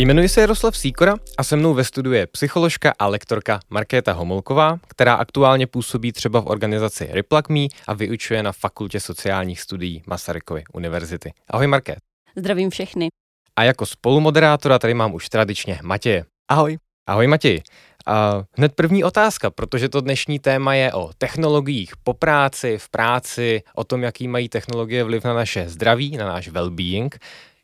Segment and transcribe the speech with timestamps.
[0.00, 4.78] Jmenuji se Jaroslav Síkora a se mnou ve studiu je psycholožka a lektorka Markéta Homolková,
[4.88, 11.32] která aktuálně působí třeba v organizaci Replug.me a vyučuje na Fakultě sociálních studií Masarykovy univerzity.
[11.50, 11.98] Ahoj Markét.
[12.36, 13.08] Zdravím všechny.
[13.56, 16.24] A jako spolumoderátora tady mám už tradičně Matěje.
[16.48, 16.78] Ahoj.
[17.06, 17.62] Ahoj Matěj.
[18.06, 23.62] A hned první otázka, protože to dnešní téma je o technologiích po práci, v práci,
[23.74, 27.18] o tom, jaký mají technologie vliv na naše zdraví, na náš well-being.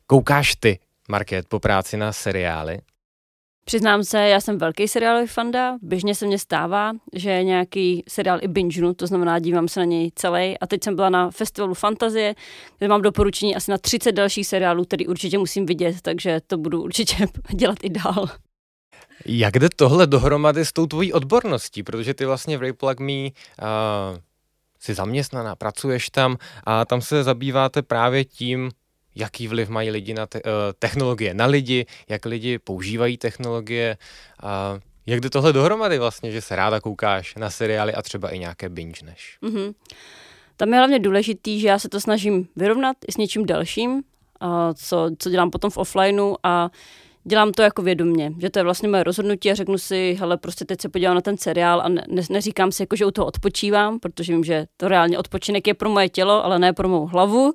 [0.07, 2.79] Koukáš ty Market po práci na seriály?
[3.65, 8.49] Přiznám se, já jsem velký seriálový fanda, běžně se mně stává, že nějaký seriál i
[8.49, 10.59] bingenu, to znamená dívám se na něj celý.
[10.59, 12.35] A teď jsem byla na festivalu Fantazie,
[12.79, 16.83] kde mám doporučení asi na 30 dalších seriálů, který určitě musím vidět, takže to budu
[16.83, 18.29] určitě dělat i dál.
[19.27, 21.83] Jak jde tohle dohromady s tou tvojí odborností?
[21.83, 23.29] Protože ty vlastně v Rayplug Me uh,
[24.81, 28.71] jsi zaměstnaná, pracuješ tam a tam se zabýváte právě tím,
[29.15, 33.97] jaký vliv mají lidi na te- uh, technologie, na lidi, jak lidi používají technologie
[34.43, 38.39] a jak jde tohle dohromady vlastně, že se ráda koukáš na seriály a třeba i
[38.39, 39.39] nějaké binge než.
[39.43, 39.75] Mm-hmm.
[40.57, 44.03] Tam je hlavně důležitý, že já se to snažím vyrovnat i s něčím dalším, uh,
[44.75, 46.71] co, co dělám potom v offlineu a
[47.25, 50.65] dělám to jako vědomně, že to je vlastně moje rozhodnutí a řeknu si, hele, prostě
[50.65, 54.01] teď se podívám na ten seriál a ne, neříkám si, jako, že u toho odpočívám,
[54.01, 57.53] protože vím, že to reálně odpočinek je pro moje tělo, ale ne pro mou hlavu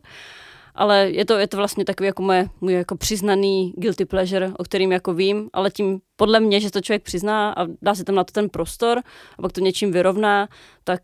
[0.80, 4.64] ale je to, je to vlastně takový jako moje, můj jako přiznaný guilty pleasure, o
[4.64, 8.16] kterým jako vím, ale tím podle mě, že to člověk přizná a dá se tam
[8.16, 9.02] na to ten prostor
[9.38, 10.50] a pak to něčím vyrovná,
[10.84, 11.02] tak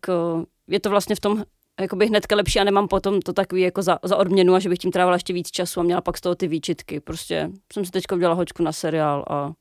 [0.67, 1.44] je to vlastně v tom
[1.81, 4.79] jakoby hnedka lepší a nemám potom to takový jako za, za odměnu a že bych
[4.79, 6.99] tím trávila ještě víc času a měla pak z toho ty výčitky.
[6.99, 9.53] Prostě jsem si teďka udělala hoďku na seriál a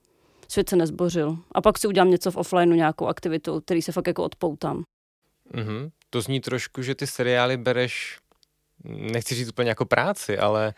[0.49, 1.37] svět se nezbořil.
[1.53, 4.83] A pak si udělám něco v offlineu, nějakou aktivitu, který se fakt jako odpoutám.
[5.55, 5.91] Mm-hmm.
[6.11, 8.19] To zní trošku, že ty seriály bereš
[8.85, 10.75] nechci říct úplně jako práci, ale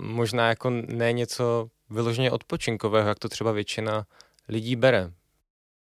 [0.00, 4.06] možná jako ne něco vyloženě odpočinkového, jak to třeba většina
[4.48, 5.10] lidí bere.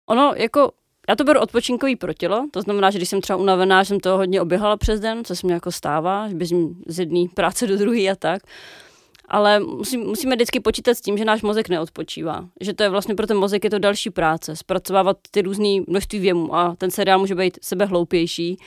[0.06, 0.72] Ono jako
[1.09, 4.00] já to beru odpočinkový pro tělo, to znamená, že když jsem třeba unavená, že jsem
[4.00, 7.66] to hodně oběhala přes den, co se mi jako stává, že běžím z jedné práce
[7.66, 8.43] do druhé a tak,
[9.30, 12.48] ale musí, musíme vždycky počítat s tím, že náš mozek neodpočívá.
[12.60, 16.18] Že to je vlastně pro ten mozek je to další práce, zpracovávat ty různé množství
[16.18, 18.58] věmů a ten seriál může být sebe hloupější,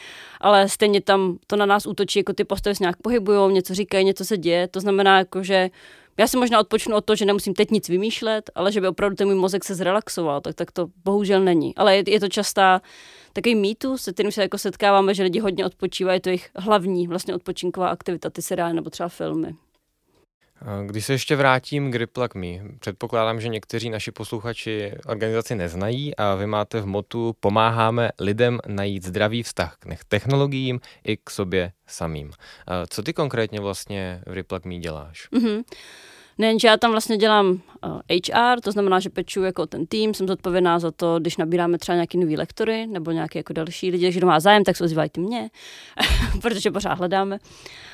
[0.42, 4.06] ale stejně tam to na nás útočí, jako ty postavy se nějak pohybují, něco říkají,
[4.06, 5.70] něco se děje, to znamená jako, že
[6.18, 9.16] já si možná odpočnu od toho, že nemusím teď nic vymýšlet, ale že by opravdu
[9.16, 11.76] ten můj mozek se zrelaxoval, tak, tak to bohužel není.
[11.76, 12.82] Ale je, je to častá
[13.34, 17.08] takový mýtus, se kterým se jako setkáváme, že lidi hodně odpočívají, to je jejich hlavní
[17.08, 19.56] vlastně odpočinková aktivita, ty seriály nebo třeba filmy.
[20.86, 22.48] Když se ještě vrátím k Riplak Me,
[22.80, 29.06] předpokládám, že někteří naši posluchači organizaci neznají a vy máte v motu Pomáháme lidem najít
[29.06, 32.32] zdravý vztah k technologiím i k sobě samým.
[32.90, 35.30] Co ty konkrétně vlastně v Riplak Me děláš?
[35.32, 35.64] Mm-hmm.
[36.38, 37.62] Nejenže já tam vlastně dělám
[38.10, 41.96] HR, to znamená, že peču jako ten tým, jsem zodpovědná za to, když nabíráme třeba
[41.96, 45.50] nějaký nový lektory nebo nějaké jako další lidi, když má zájem, tak se ozývajte mě,
[46.42, 47.38] protože pořád hledáme.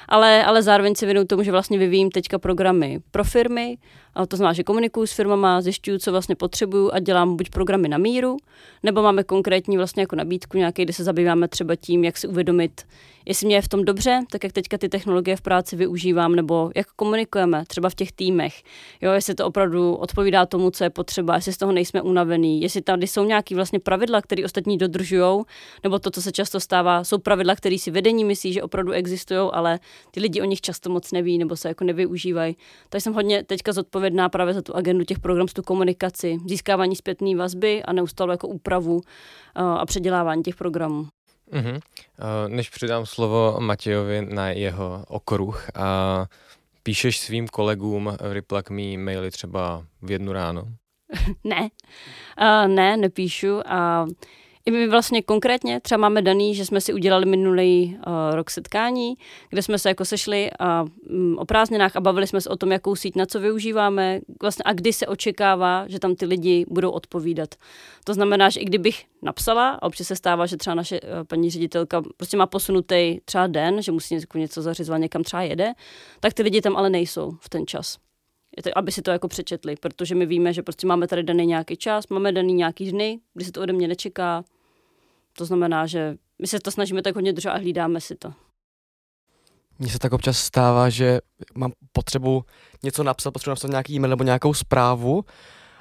[0.08, 3.78] Ale, ale zároveň si věnuju tomu, že vlastně vyvíjím teďka programy pro firmy,
[4.16, 7.88] a to znamená, že komunikuju s firmama, zjišťuju, co vlastně potřebuju a dělám buď programy
[7.88, 8.38] na míru,
[8.84, 12.86] nebo máme konkrétní vlastně jako nabídku nějaký, kde se zabýváme třeba tím, jak si uvědomit,
[13.26, 16.72] jestli mě je v tom dobře, tak jak teďka ty technologie v práci využívám, nebo
[16.76, 18.29] jak komunikujeme třeba v těch týmech,
[19.02, 22.82] jo, jestli to opravdu odpovídá tomu, co je potřeba, jestli z toho nejsme unavený, jestli
[22.82, 25.44] tady jsou nějaké vlastně pravidla, které ostatní dodržují,
[25.84, 29.50] nebo to, co se často stává, jsou pravidla, které si vedení myslí, že opravdu existují,
[29.54, 29.80] ale
[30.12, 32.58] ty lidi o nich často moc neví nebo se jako nevyužívají.
[32.90, 37.36] Takže jsem hodně teďka zodpovědná právě za tu agendu těch programů, tu komunikaci, získávání zpětné
[37.36, 39.02] vazby a neustále jako úpravu uh,
[39.64, 41.08] a předělávání těch programů.
[41.54, 41.80] Mm-hmm.
[42.48, 46.26] Než předám slovo Matějovi na jeho okruh, a
[46.90, 50.64] píšeš svým kolegům v Replug Me maily třeba v jednu ráno?
[51.44, 51.70] ne,
[52.42, 54.06] uh, ne, nepíšu a
[54.70, 59.18] i my vlastně konkrétně třeba máme daný, že jsme si udělali minulý uh, rok setkání,
[59.50, 62.72] kde jsme se jako sešli a, um, o prázdninách a bavili jsme se o tom,
[62.72, 66.92] jakou síť na co využíváme vlastně a kdy se očekává, že tam ty lidi budou
[66.92, 67.56] odpovídat.
[68.04, 71.50] To znamená, že i kdybych napsala, a občas se stává, že třeba naše uh, paní
[71.50, 75.74] ředitelka prostě má posunutý třeba den, že musí něco zařizovat, někam třeba jede,
[76.20, 77.98] tak ty lidi tam ale nejsou v ten čas
[78.76, 82.08] aby si to jako přečetli, protože my víme, že prostě máme tady daný nějaký čas,
[82.08, 84.44] máme daný nějaký dny, kdy se to ode mě nečeká.
[85.40, 88.34] To znamená, že my se to snažíme tak hodně držet a hlídáme si to.
[89.80, 91.20] Mně se tak občas stává, že
[91.56, 92.44] mám potřebu
[92.84, 95.26] něco napsat, potřebuji napsat nějaký e-mail nebo nějakou zprávu,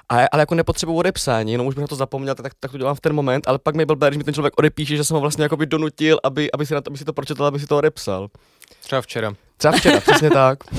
[0.09, 2.95] a, ale jako nepotřebuji odepsání, jenom už bych na to zapomněl, tak, tak to dělám
[2.95, 5.21] v ten moment, ale pak mi byl když mi ten člověk odepíše, že jsem ho
[5.21, 7.77] vlastně by donutil, aby, aby, si na to, aby si to pročetl, aby si to
[7.77, 8.27] odepsal.
[8.81, 9.33] Třeba včera.
[9.57, 10.59] Třeba včera, přesně tak.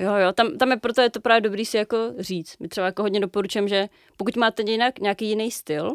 [0.00, 2.56] Jo, jo, tam, tam je proto je to právě dobrý si jako říct.
[2.60, 5.90] My třeba jako hodně doporučujeme, že pokud máte jinak nějaký jiný styl,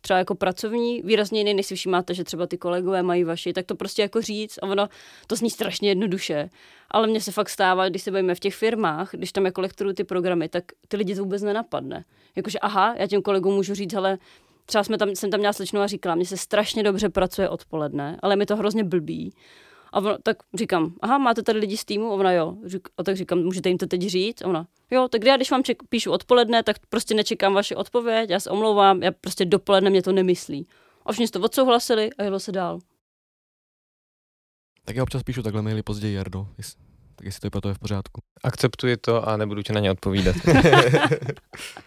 [0.00, 3.66] třeba jako pracovní, výrazně jiný, než si všímáte, že třeba ty kolegové mají vaši, tak
[3.66, 4.88] to prostě jako říct a ono,
[5.26, 6.50] to zní strašně jednoduše.
[6.90, 9.94] Ale mně se fakt stává, když se bavíme v těch firmách, když tam jako lektorují
[9.94, 12.04] ty programy, tak ty lidi to vůbec nenapadne.
[12.36, 14.18] Jakože aha, já těm kolegům můžu říct, ale
[14.66, 18.18] třeba jsme tam, jsem tam měla slečnu a říkala, mně se strašně dobře pracuje odpoledne,
[18.22, 19.32] ale mi to hrozně blbý.
[19.92, 22.10] A ona, tak říkám, aha, máte tady lidi z týmu?
[22.10, 22.56] A ona jo.
[22.64, 24.42] Řík, a tak říkám, můžete jim to teď říct?
[24.42, 28.30] A ona, jo, tak já když vám ček, píšu odpoledne, tak prostě nečekám vaši odpověď,
[28.30, 30.66] já se omlouvám, já prostě dopoledne mě to nemyslí.
[31.06, 32.78] A všichni to odsouhlasili a jelo se dál.
[34.84, 36.46] Tak já občas píšu takhle maily později, Jardo.
[37.16, 38.20] Tak jestli to je pro to je v pořádku.
[38.44, 40.36] Akceptuji to a nebudu ti na ně odpovídat.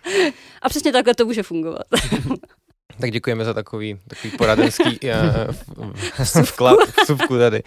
[0.62, 1.84] a přesně takhle to může fungovat.
[3.00, 5.00] Tak děkujeme za takový, takový poradenský
[5.80, 7.64] uh, vklad, vsuvku tady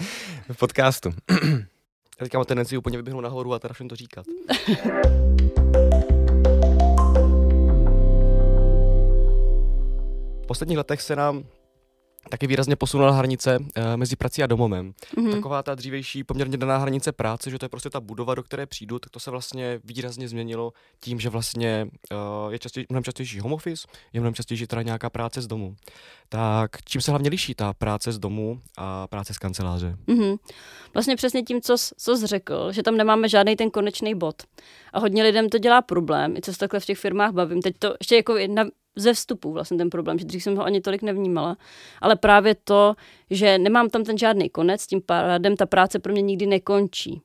[0.53, 1.11] v podcastu.
[2.21, 4.27] Já teďka mám tendenci úplně vyběhnout nahoru a teda všem to říkat.
[10.43, 11.45] V posledních letech se nám
[12.29, 13.67] taky výrazně posunula hranice uh,
[13.97, 14.93] mezi prací a domovem.
[15.17, 15.33] Mm-hmm.
[15.33, 18.67] Taková ta dřívejší poměrně daná hranice práce, že to je prostě ta budova, do které
[18.67, 21.89] přijdu, tak to se vlastně výrazně změnilo tím, že vlastně
[22.47, 25.77] uh, je častěji, mnohem častější home office, je mnohem častější teda nějaká práce z domu.
[26.29, 29.97] Tak čím se hlavně liší ta práce z domu a práce z kanceláře?
[30.07, 30.39] Mm-hmm.
[30.95, 34.43] Vlastně přesně tím, co, co jsi řekl, že tam nemáme žádný ten konečný bod.
[34.93, 37.63] A hodně lidem to dělá problém, i co se takhle v těch firmách bavím.
[37.63, 38.65] Teď to ještě jako jedna
[38.97, 41.57] ze vstupu vlastně ten problém, že dřív jsem ho ani tolik nevnímala,
[42.01, 42.95] ale právě to,
[43.31, 47.23] že nemám tam ten žádný konec, tím pádem ta práce pro mě nikdy nekončí.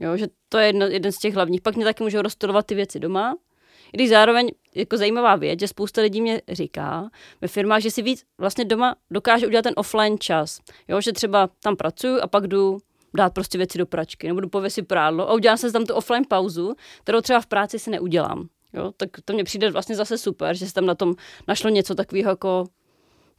[0.00, 1.60] Jo, že to je jedno, jeden z těch hlavních.
[1.60, 3.36] Pak mě taky můžou rozstudovat ty věci doma,
[3.92, 7.10] i když zároveň jako zajímavá věc, že spousta lidí mě říká
[7.40, 10.60] ve firmách, že si víc vlastně doma dokáže udělat ten offline čas.
[10.88, 12.78] Jo, že třeba tam pracuju a pak jdu
[13.16, 16.24] dát prostě věci do pračky, nebo jdu pověsit prádlo a udělám se tam tu offline
[16.28, 18.48] pauzu, kterou třeba v práci si neudělám.
[18.72, 21.14] Jo, tak to mně přijde vlastně zase super, že se tam na tom
[21.48, 22.64] našlo něco takového jako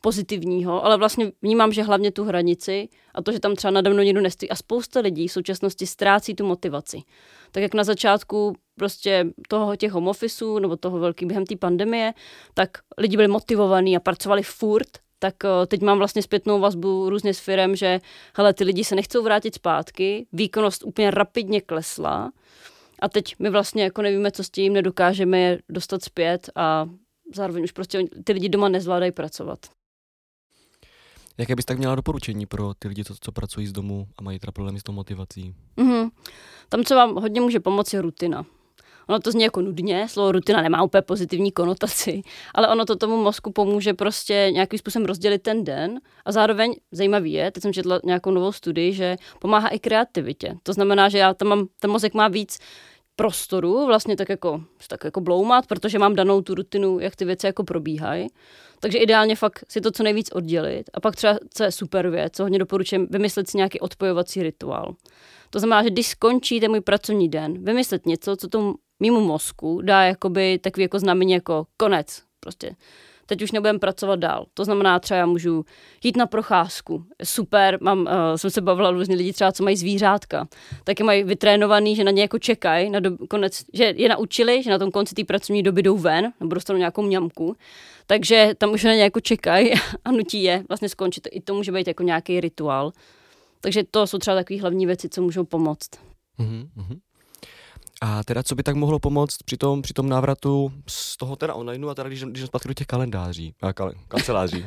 [0.01, 4.03] pozitivního, ale vlastně vnímám, že hlavně tu hranici a to, že tam třeba nade mnou
[4.03, 7.01] někdo nestojí a spousta lidí v současnosti ztrácí tu motivaci.
[7.51, 12.13] Tak jak na začátku prostě toho těch home officeů nebo toho velký během té pandemie,
[12.53, 14.89] tak lidi byli motivovaní a pracovali furt,
[15.19, 17.99] tak eh, teď mám vlastně zpětnou vazbu různě s firem, že
[18.35, 22.31] hele, ty lidi se nechcou vrátit zpátky, výkonnost úplně rapidně klesla,
[23.01, 26.89] a teď my vlastně jako nevíme, co s tím, nedokážeme je dostat zpět a
[27.35, 29.59] zároveň už prostě ty lidi doma nezvládají pracovat.
[31.37, 34.39] Jaké bys tak měla doporučení pro ty lidi, co, co pracují z domu a mají
[34.39, 35.55] teda problémy s tou motivací?
[35.77, 36.09] Mm-hmm.
[36.69, 38.45] Tam, co vám hodně může pomoci, je rutina.
[39.09, 42.21] Ono to zní jako nudně, slovo rutina nemá úplně pozitivní konotaci,
[42.55, 47.31] ale ono to tomu mozku pomůže prostě nějakým způsobem rozdělit ten den a zároveň zajímavý
[47.33, 50.55] je, teď jsem četla nějakou novou studii, že pomáhá i kreativitě.
[50.63, 52.59] To znamená, že já tam mám, ten mozek má víc
[53.15, 57.45] prostoru vlastně tak jako, tak jako bloumat, protože mám danou tu rutinu, jak ty věci
[57.45, 58.27] jako probíhají.
[58.79, 60.89] Takže ideálně fakt si to co nejvíc oddělit.
[60.93, 64.95] A pak třeba, co je super věc, co hodně doporučuji, vymyslet si nějaký odpojovací rituál.
[65.49, 69.81] To znamená, že když skončí ten můj pracovní den, vymyslet něco, co tomu mimo mozku
[69.81, 72.23] dá jakoby takový jako znamení jako konec.
[72.39, 72.75] Prostě
[73.29, 74.45] teď už nebudem pracovat dál.
[74.53, 75.65] To znamená, třeba já můžu
[76.03, 77.03] jít na procházku.
[77.23, 80.47] Super, mám, uh, jsem se bavila různě lidi třeba, co mají zvířátka.
[80.83, 84.69] Taky mají vytrénovaný, že na ně jako čekají, na do, konec, že je naučili, že
[84.69, 87.55] na tom konci té pracovní doby jdou ven, nebo dostanou nějakou mňamku.
[88.07, 89.73] Takže tam už na ně jako čekají
[90.05, 91.27] a nutí je vlastně skončit.
[91.31, 92.91] I to může být jako nějaký rituál.
[93.61, 95.89] Takže to jsou třeba takové hlavní věci, co můžou pomoct.
[96.39, 96.99] Mm-hmm.
[98.01, 101.53] A teda co by tak mohlo pomoct při tom, při tom návratu z toho teda
[101.53, 104.65] online a teda když, když zpátky do těch kalendáří, a kal, kanceláří?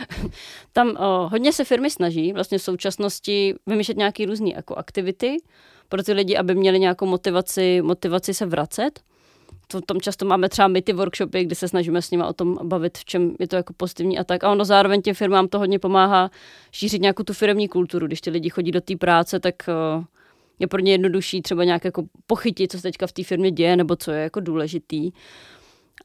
[0.72, 5.36] Tam o, hodně se firmy snaží vlastně v současnosti vymýšlet nějaké různé jako aktivity
[5.88, 9.00] pro ty lidi, aby měli nějakou motivaci, motivaci se vracet.
[9.66, 12.58] to, tam často máme třeba my ty workshopy, kdy se snažíme s nimi o tom
[12.62, 14.44] bavit, v čem je to jako pozitivní a tak.
[14.44, 16.30] A ono zároveň těm firmám to hodně pomáhá
[16.72, 18.06] šířit nějakou tu firmní kulturu.
[18.06, 19.54] Když ty lidi chodí do té práce, tak
[19.98, 20.04] uh,
[20.58, 23.76] je pro ně jednodušší třeba nějak jako pochytit, co se teďka v té firmě děje,
[23.76, 25.10] nebo co je jako důležitý.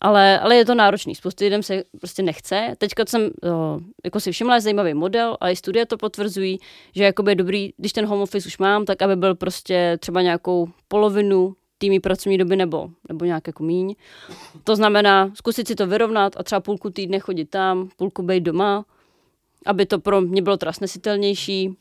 [0.02, 1.16] Ale, ale je to náročný.
[1.16, 2.76] Spoustu lidem se prostě nechce.
[2.78, 6.60] Teďka jsem o, jako si všimla, je zajímavý model a i studie to potvrzují,
[6.96, 10.70] že je dobrý, když ten home office už mám, tak aby byl prostě třeba nějakou
[10.88, 13.96] polovinu týmí pracovní doby nebo, nebo nějak jako míň.
[14.64, 18.86] To znamená zkusit si to vyrovnat a třeba půlku týdne chodit tam, půlku být doma,
[19.66, 21.78] aby to pro mě bylo teda snesitelnější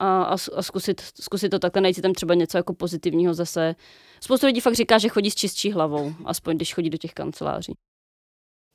[0.00, 3.74] a, a, a zkusit, zkusit to takhle, najít si tam třeba něco jako pozitivního zase.
[4.20, 7.72] Spoustu lidí fakt říká, že chodí s čistší hlavou, aspoň když chodí do těch kanceláří.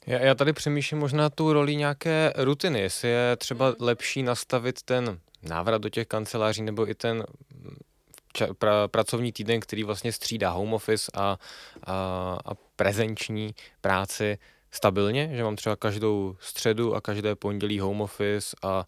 [0.07, 5.19] Já, já tady přemýšlím možná tu roli nějaké rutiny, jestli je třeba lepší nastavit ten
[5.43, 7.23] návrat do těch kanceláří nebo i ten
[8.33, 11.37] ča, pra, pracovní týden, který vlastně střídá home office a, a,
[12.45, 14.37] a prezenční práci
[14.71, 18.85] stabilně, že mám třeba každou středu a každé pondělí home office a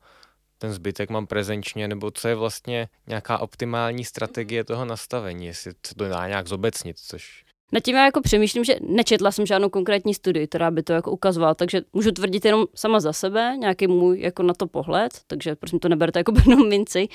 [0.58, 6.08] ten zbytek mám prezenčně, nebo co je vlastně nějaká optimální strategie toho nastavení, jestli to
[6.08, 10.48] dá nějak zobecnit, což na tím já jako přemýšlím, že nečetla jsem žádnou konkrétní studii,
[10.48, 14.44] která by to jako ukazovala, takže můžu tvrdit jenom sama za sebe, nějaký můj jako
[14.44, 17.08] na to pohled, takže prosím to neberte jako brnou minci,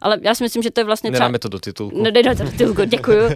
[0.00, 1.24] ale já si myslím, že to je vlastně třeba...
[1.24, 2.02] Nedáme to do titulku.
[2.02, 3.32] Nedej to do titulku, děkuju, uh,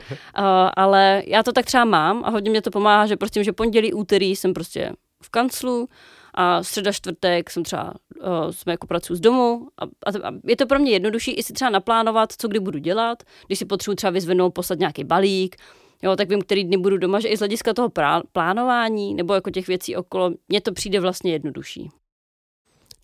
[0.76, 3.92] ale já to tak třeba mám a hodně mě to pomáhá, že prostě, že pondělí,
[3.92, 4.92] úterý jsem prostě
[5.24, 5.88] v kanclu,
[6.34, 10.56] a středa, čtvrtek jsem třeba, uh, jsme jako pracuji z domu a, a, a je
[10.56, 13.94] to pro mě jednodušší i si třeba naplánovat, co kdy budu dělat, když si potřebuji
[13.94, 15.56] třeba vyzvednout, poslat nějaký balík,
[16.02, 19.34] jo, tak vím, který dny budu doma, že i z hlediska toho prá- plánování nebo
[19.34, 21.90] jako těch věcí okolo, mně to přijde vlastně jednodušší.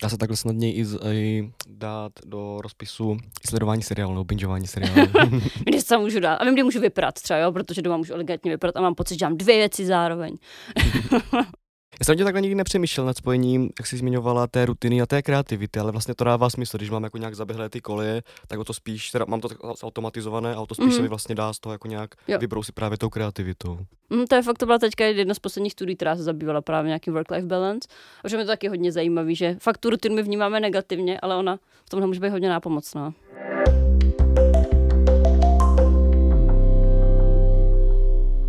[0.03, 3.17] Dá se takhle snadněji i, z, i dát do rozpisu
[3.49, 5.11] sledování seriálu nebo bingeování seriálu.
[5.65, 6.35] Když se můžu dát.
[6.35, 9.13] A vím, kdy můžu vyprat třeba, jo, protože doma můžu elegantně vyprat a mám pocit,
[9.13, 10.35] že dělám dvě věci zároveň.
[11.99, 15.21] Já jsem tě takhle nikdy nepřemýšlel nad spojením, jak jsi zmiňovala, té rutiny a té
[15.21, 18.63] kreativity, ale vlastně to dává smysl, když mám jako nějak zaběhlé ty koleje, tak o
[18.63, 19.49] to spíš, teda mám to
[19.83, 20.91] automatizované a o to spíš mm.
[20.91, 22.37] se mi vlastně dá z toho jako nějak jo.
[22.39, 23.79] vybrousit právě tou kreativitou.
[24.09, 26.87] Mm, to je fakt, to byla teďka jedna z posledních studií, která se zabývala právě
[26.87, 27.89] nějaký work-life balance.
[28.23, 31.35] A že mi to taky hodně zajímavý, že fakt tu rutinu my vnímáme negativně, ale
[31.35, 33.13] ona v tomhle může být hodně nápomocná.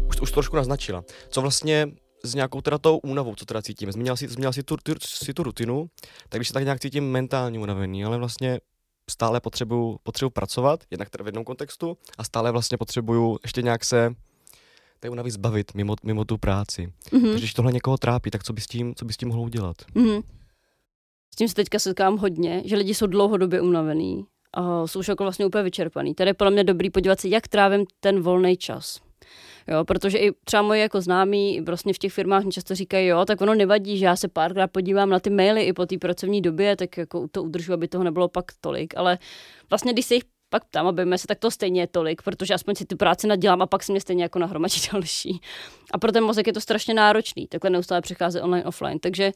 [0.08, 1.04] Už, už trošku naznačila.
[1.28, 1.92] Co vlastně
[2.25, 3.93] s nějakou teda tou únavou, co teda cítím.
[3.93, 5.91] Zmínila si, zmínila si, tu, tu, si tu rutinu,
[6.29, 8.61] tak když se tak nějak cítím mentálně unavený, ale vlastně
[9.11, 13.85] stále potřebuju, potřebuju pracovat, jednak teda v jednom kontextu, a stále vlastně potřebuju ještě nějak
[13.85, 14.14] se
[15.00, 16.93] té únavy zbavit mimo, mimo tu práci.
[17.05, 17.23] Mm-hmm.
[17.23, 19.43] Takže když tohle někoho trápí, tak co by s tím, co by s tím mohlo
[19.43, 19.76] udělat?
[19.95, 20.23] Mm-hmm.
[21.35, 25.25] S tím se teďka setkám hodně, že lidi jsou dlouhodobě unavený a jsou už jako
[25.25, 26.14] vlastně úplně vyčerpaný.
[26.14, 29.00] Tady je podle mě dobrý podívat se, jak trávím ten volný čas.
[29.69, 33.25] Jo, protože i třeba moji jako známí vlastně v těch firmách mi často říkají, jo,
[33.25, 36.41] tak ono nevadí, že já se párkrát podívám na ty maily i po té pracovní
[36.41, 39.19] době, tak jako to udržu, aby toho nebylo pak tolik, ale
[39.71, 40.23] vlastně když se jich
[40.53, 43.27] pak tam a bavíme se, tak to stejně je tolik, protože aspoň si ty práce
[43.27, 45.41] nadělám a pak se mě stejně jako nahromadí další.
[45.93, 48.99] A pro ten mozek je to strašně náročný, takhle neustále přechází online, offline.
[48.99, 49.33] Takže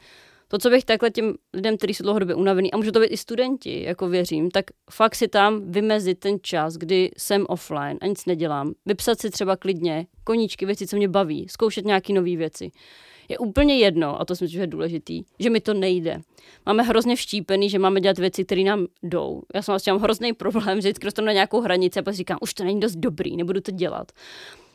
[0.48, 3.16] to, co bych takhle těm lidem, kteří jsou dlouhodobě unavený, a můžou to být i
[3.16, 8.26] studenti, jako věřím, tak fakt si tam vymezit ten čas, kdy jsem offline a nic
[8.26, 8.72] nedělám.
[8.86, 12.70] Vypsat si třeba klidně koníčky, věci, co mě baví, zkoušet nějaké nové věci.
[13.28, 16.20] Je úplně jedno, a to si myslím, že je důležitý, že mi to nejde.
[16.66, 19.42] Máme hrozně vštípený, že máme dělat věci, které nám jdou.
[19.54, 22.54] Já jsem vlastně mám hrozný problém, že vždycky na nějakou hranici a pak říkám, už
[22.54, 24.12] to není dost dobrý, nebudu to dělat.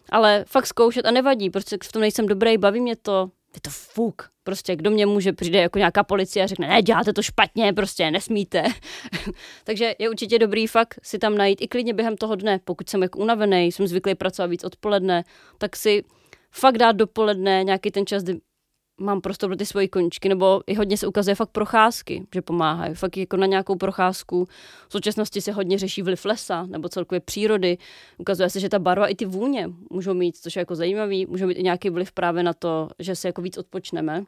[0.09, 3.69] Ale fakt zkoušet a nevadí, prostě v tom nejsem dobrý, baví mě to, je to
[3.69, 4.29] fuk.
[4.43, 8.11] Prostě kdo mě může, přijde jako nějaká policie a řekne, ne, děláte to špatně, prostě
[8.11, 8.63] nesmíte.
[9.63, 13.01] Takže je určitě dobrý fakt si tam najít i klidně během toho dne, pokud jsem
[13.01, 15.23] jako unavený, jsem zvyklý pracovat víc odpoledne,
[15.57, 16.03] tak si
[16.51, 18.39] fakt dát dopoledne nějaký ten čas, kdy
[18.97, 22.95] mám prostor pro ty svoje koničky, nebo i hodně se ukazuje fakt procházky, že pomáhají.
[22.95, 24.47] Fakt jako na nějakou procházku.
[24.87, 27.77] V současnosti se hodně řeší vliv lesa nebo celkově přírody.
[28.17, 31.47] Ukazuje se, že ta barva i ty vůně můžou mít, což je jako zajímavý, můžou
[31.47, 34.23] mít i nějaký vliv právě na to, že se jako víc odpočneme.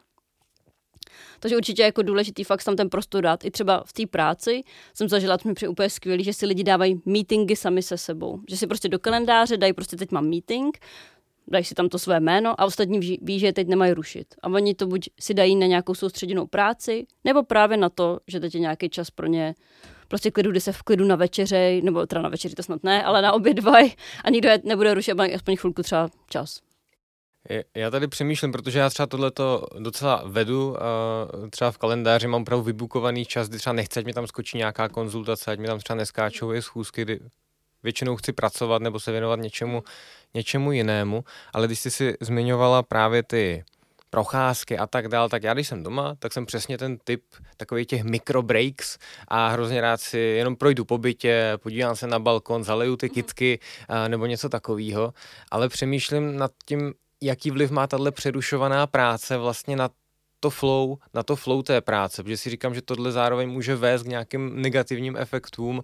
[1.40, 3.46] Takže určitě je jako důležitý fakt tam ten prostor dát.
[3.46, 6.64] I třeba v té práci jsem zažila, to mi přijde úplně skvělý, že si lidi
[6.64, 8.40] dávají meetingy sami se sebou.
[8.50, 10.80] Že si prostě do kalendáře dají prostě teď mám meeting,
[11.48, 14.36] dají si tam to své jméno a ostatní ví, že je teď nemají rušit.
[14.42, 18.40] A oni to buď si dají na nějakou soustředěnou práci, nebo právě na to, že
[18.40, 19.56] teď je nějaký čas pro ně
[20.08, 23.04] prostě klidu, kdy se v klidu na večeři, nebo teda na večeři to snad ne,
[23.04, 23.92] ale na oběd dvaj
[24.24, 26.60] a nikdo je nebude rušit, aspoň chvilku třeba čas.
[27.76, 30.76] Já tady přemýšlím, protože já třeba tohleto docela vedu,
[31.50, 34.90] třeba v kalendáři mám opravdu vybukovaný čas, kdy třeba nechce, ať mi tam skočí nějaká
[34.90, 37.20] konzultace, ať mi tam třeba neskáčou i schůzky, kdy
[37.84, 39.84] většinou chci pracovat nebo se věnovat něčemu,
[40.34, 41.24] něčemu jinému,
[41.54, 43.64] ale když jsi si zmiňovala právě ty
[44.14, 47.24] procházky a tak dál, tak já když jsem doma, tak jsem přesně ten typ
[47.58, 48.04] takových těch
[48.42, 48.98] breaks
[49.28, 53.14] a hrozně rád si jenom projdu po bytě, podívám se na balkon, zaleju ty mhm.
[53.14, 53.60] kitky
[54.08, 55.14] nebo něco takového,
[55.52, 59.90] ale přemýšlím nad tím, jaký vliv má tahle přerušovaná práce vlastně na
[60.40, 64.04] to flow, na to flow té práce, protože si říkám, že tohle zároveň může vést
[64.04, 65.84] k nějakým negativním efektům,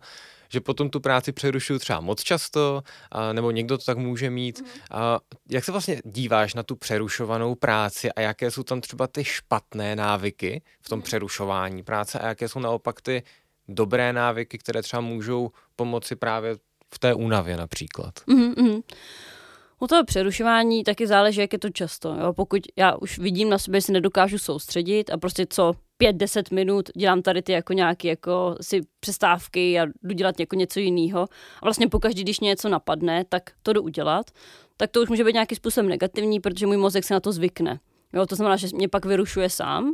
[0.50, 4.60] že potom tu práci přerušuju třeba moc často, a, nebo někdo to tak může mít.
[4.60, 4.82] Mm-hmm.
[4.92, 9.24] A, jak se vlastně díváš na tu přerušovanou práci a jaké jsou tam třeba ty
[9.24, 11.04] špatné návyky v tom mm-hmm.
[11.04, 13.24] přerušování práce a jaké jsou naopak ty
[13.68, 16.56] dobré návyky, které třeba můžou pomoci právě
[16.94, 18.14] v té únavě například?
[18.28, 18.84] Mm-hmm.
[19.82, 22.16] U toho přerušování taky záleží, jak je to často.
[22.16, 22.34] Jo?
[22.34, 26.90] Pokud já už vidím na sobě, že si nedokážu soustředit a prostě co 5-10 minut
[26.98, 31.22] dělám tady ty jako nějaké jako si přestávky a jdu dělat jako něco jiného.
[31.62, 34.32] A vlastně pokaždý, když mě něco napadne, tak to jdu udělat.
[34.78, 37.80] Tak to už může být nějaký způsobem negativní, protože můj mozek se na to zvykne.
[38.14, 39.92] Jo, to znamená, že mě pak vyrušuje sám.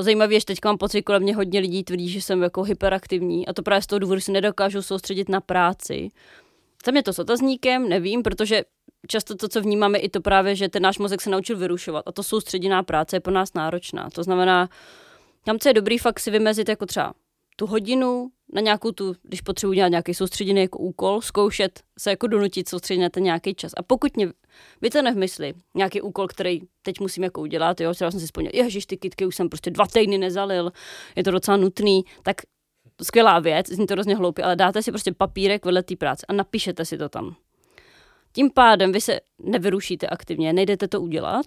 [0.00, 3.48] Zajímavé je, že teď mám pocit, kolem mě hodně lidí tvrdí, že jsem jako hyperaktivní
[3.48, 6.08] a to právě z toho důvodu, že se nedokážu soustředit na práci.
[6.84, 8.62] Tam je to s otazníkem, nevím, protože
[9.08, 12.12] často to, co vnímáme, i to právě, že ten náš mozek se naučil vyrušovat a
[12.12, 14.10] to soustředěná práce je pro nás náročná.
[14.10, 14.68] To znamená,
[15.44, 17.14] tam, co je dobrý, fakt si vymezit jako třeba
[17.56, 22.26] tu hodinu na nějakou tu, když potřebuji dělat nějaký soustředěný jako úkol, zkoušet se jako
[22.26, 23.72] donutit soustředit na ten nějaký čas.
[23.76, 24.32] A pokud mě
[24.80, 28.50] vytane v mysli nějaký úkol, který teď musím jako udělat, jo, třeba jsem si vzpomněl,
[28.54, 30.72] ježiš, ty kitky už jsem prostě dva týdny nezalil,
[31.16, 32.36] je to docela nutný, tak
[33.02, 36.32] skvělá věc, zní to hrozně hloupě, ale dáte si prostě papírek vedle té práce a
[36.32, 37.36] napíšete si to tam.
[38.34, 41.46] Tím pádem vy se nevyrušíte aktivně, nejdete to udělat,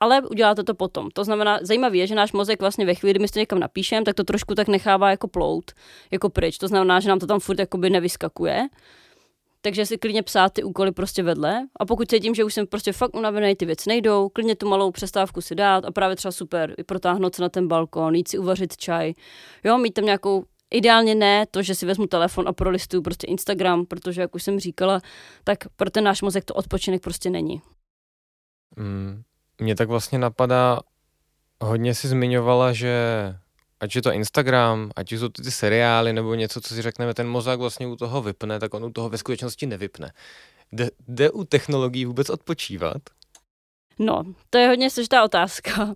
[0.00, 1.10] ale uděláte to potom.
[1.10, 4.04] To znamená, zajímavé je, že náš mozek vlastně ve chvíli, kdy my to někam napíšeme,
[4.04, 5.72] tak to trošku tak nechává jako plout,
[6.10, 6.58] jako pryč.
[6.58, 8.68] To znamená, že nám to tam furt jakoby nevyskakuje.
[9.62, 11.66] Takže si klidně psát ty úkoly prostě vedle.
[11.80, 14.90] A pokud cítím, že už jsem prostě fakt unavený, ty věci nejdou, klidně tu malou
[14.90, 18.38] přestávku si dát a právě třeba super, i protáhnout se na ten balkon, jít si
[18.38, 19.14] uvařit čaj.
[19.64, 23.86] Jo, mít tam nějakou Ideálně ne to, že si vezmu telefon a prolistuju prostě Instagram,
[23.86, 25.00] protože, jak už jsem říkala,
[25.44, 27.62] tak pro ten náš mozek to odpočinek prostě není.
[28.76, 29.22] Mm,
[29.58, 30.80] mě tak vlastně napadá,
[31.60, 32.94] hodně si zmiňovala, že
[33.80, 37.28] ať je to Instagram, ať jsou to ty seriály nebo něco, co si řekneme, ten
[37.28, 40.12] mozek vlastně u toho vypne, tak on u toho ve skutečnosti nevypne.
[40.72, 43.02] Jde, jde u technologií vůbec odpočívat?
[43.98, 45.94] No, to je hodně složitá otázka.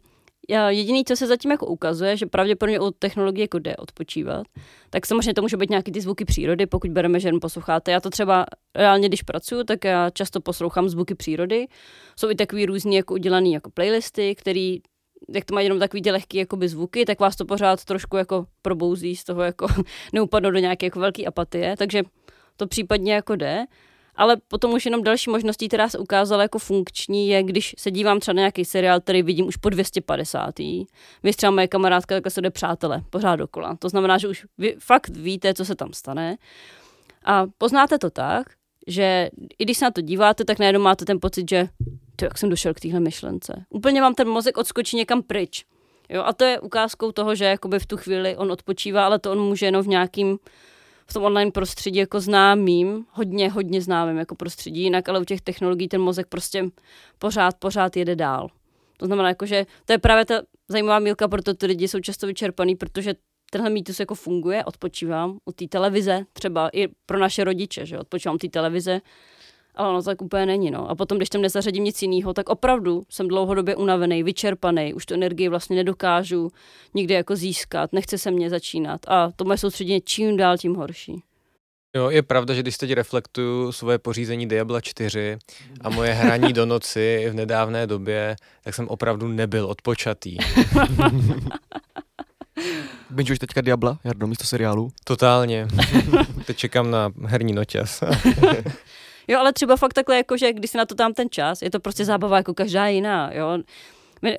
[0.49, 4.47] Jediný, co se zatím jako ukazuje, že pravděpodobně u technologie jako jde odpočívat,
[4.91, 7.91] tak samozřejmě to může být nějaký ty zvuky přírody, pokud bereme, že jen posloucháte.
[7.91, 11.67] Já to třeba reálně, když pracuju, tak já často poslouchám zvuky přírody.
[12.19, 14.81] Jsou i takový různý jako udělaný jako playlisty, který
[15.35, 19.17] jak to mají jenom takový lehký jakoby zvuky, tak vás to pořád trošku jako probouzí
[19.17, 19.67] z toho, jako
[20.13, 22.03] neupadnou do nějaké jako velké apatie, takže
[22.57, 23.65] to případně jako jde.
[24.17, 28.21] Ale potom už jenom další možností, která se ukázala jako funkční, je, když se dívám
[28.21, 30.59] třeba na nějaký seriál, který vidím už po 250.
[31.23, 33.77] Vy třeba moje kamarádka takhle se jde přátele, pořád dokola.
[33.79, 36.37] To znamená, že už vy fakt víte, co se tam stane.
[37.25, 38.47] A poznáte to tak,
[38.87, 41.69] že i když se na to díváte, tak najednou máte ten pocit, že
[42.17, 43.65] to, jak jsem došel k téhle myšlence.
[43.71, 45.65] Úplně vám ten mozek odskočí někam pryč.
[46.09, 49.33] Jo, a to je ukázkou toho, že jakoby v tu chvíli on odpočívá, ale to
[49.33, 50.39] on může jenom v nějakým
[51.07, 55.41] v tom online prostředí jako známým, hodně, hodně známým jako prostředí, jinak ale u těch
[55.41, 56.65] technologií ten mozek prostě
[57.19, 58.49] pořád, pořád jede dál.
[58.97, 60.35] To znamená, jako, že to je právě ta
[60.69, 63.15] zajímavá mílka, proto ty lidi jsou často vyčerpaný, protože
[63.51, 68.35] tenhle mýtus jako funguje, odpočívám u té televize, třeba i pro naše rodiče, že odpočívám
[68.35, 69.01] u té televize,
[69.75, 70.71] ale ono tak úplně není.
[70.71, 70.91] No.
[70.91, 75.15] A potom, když tam nezařadím nic jiného, tak opravdu jsem dlouhodobě unavený, vyčerpaný, už tu
[75.15, 76.51] energii vlastně nedokážu
[76.95, 79.01] nikdy jako získat, nechce se mě začínat.
[79.09, 81.23] A to moje soustředění čím dál, tím horší.
[81.97, 85.39] Jo, je pravda, že když teď reflektuju svoje pořízení Diabla 4
[85.81, 90.37] a moje hraní do noci v nedávné době, tak jsem opravdu nebyl odpočatý.
[93.11, 94.93] Bingeuješ teďka Diabla, Jardo, místo seriálu?
[95.05, 95.67] Totálně.
[96.47, 98.03] Teď čekám na herní noťas.
[99.29, 101.71] Jo, ale třeba fakt takhle, jako, že když si na to tam ten čas, je
[101.71, 103.59] to prostě zábava jako každá jiná, jo.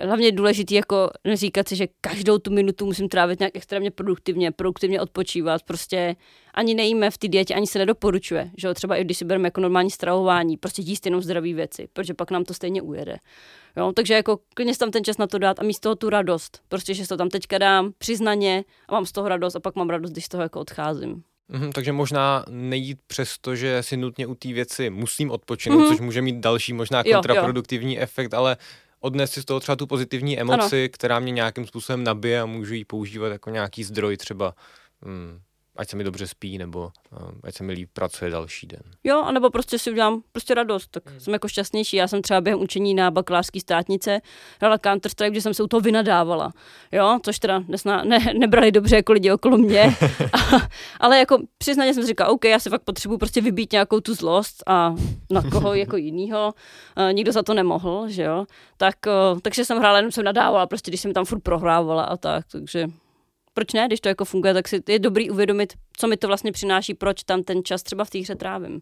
[0.02, 4.52] Hlavně je důležité jako neříkat si, že každou tu minutu musím trávit nějak extrémně produktivně,
[4.52, 6.16] produktivně odpočívat, prostě
[6.54, 9.48] ani nejíme v té dietě, ani se nedoporučuje, že jo, třeba i když si bereme
[9.48, 13.18] jako normální stravování, prostě jíst jenom zdravé věci, protože pak nám to stejně ujede.
[13.78, 16.10] Jo, takže jako klidně tam ten čas na to dát a mít z toho tu
[16.10, 16.62] radost.
[16.68, 19.76] Prostě, že si to tam teďka dám přiznaně a mám z toho radost a pak
[19.76, 21.24] mám radost, když z toho jako odcházím.
[21.50, 25.88] Mm, takže možná nejít přes to, že si nutně u té věci musím odpočinout, mm.
[25.88, 28.04] což může mít další možná kontraproduktivní jo, jo.
[28.04, 28.58] efekt, ale
[29.00, 30.90] odnes si z toho třeba tu pozitivní emoci, ano.
[30.92, 34.56] která mě nějakým způsobem nabije a můžu ji používat jako nějaký zdroj třeba
[35.02, 35.40] mm,
[35.76, 38.82] ať se mi dobře spí, nebo uh, ať se mi líp pracuje další den.
[39.04, 41.20] Jo, anebo prostě si udělám prostě radost, tak hmm.
[41.20, 41.98] jsem jako šťastnější.
[41.98, 44.22] Já jsem třeba během učení na bakalářské státnice
[44.62, 46.54] hrala Counter Strike, kde jsem se u toho vynadávala.
[46.92, 49.84] Jo, což teda nesna, ne, nebrali dobře jako lidi okolo mě.
[50.34, 50.68] a,
[51.00, 54.64] ale jako přiznaně jsem říkala, OK, já si fakt potřebuji prostě vybít nějakou tu zlost
[54.68, 54.96] a
[55.30, 56.54] na koho jako jinýho.
[56.98, 58.46] Uh, nikdo za to nemohl, že jo.
[58.78, 62.18] Tak, uh, takže jsem hrála, jenom jsem nadávala, prostě když jsem tam furt prohrávala a
[62.18, 62.88] tak, takže
[63.56, 66.52] proč ne, když to jako funguje, tak si je dobrý uvědomit, co mi to vlastně
[66.52, 68.82] přináší, proč tam ten čas třeba v té hře trávím.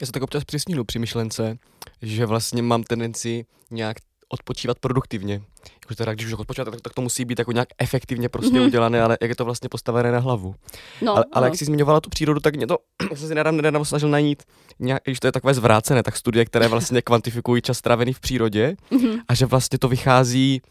[0.00, 1.58] Já se tak občas přisnílu při myšlence,
[2.02, 3.96] že vlastně mám tendenci nějak
[4.28, 5.42] odpočívat produktivně.
[5.84, 8.66] Jako teda, když už odpočívat, tak, tak to musí být jako nějak efektivně prostě mm-hmm.
[8.66, 10.54] udělané, ale jak je to vlastně postavené na hlavu.
[11.02, 12.78] No, ale, ale jak jsi zmiňovala tu přírodu, tak mě to,
[13.10, 14.42] já jsem si nedávno, nedávno snažil najít,
[14.78, 18.76] nějak, když to je takové zvrácené, tak studie, které vlastně kvantifikují čas strávený v přírodě
[18.90, 19.20] mm-hmm.
[19.28, 20.62] a že vlastně to vychází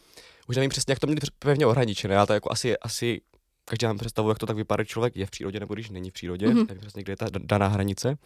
[0.48, 3.22] už nevím přesně, jak to měli pevně ohraničené, ale to jako asi, asi
[3.66, 6.14] každý mám představu, jak to tak vypadá, člověk je v přírodě nebo když není v
[6.14, 6.66] přírodě, mm-hmm.
[6.66, 8.18] tak přesně kde je ta daná hranice.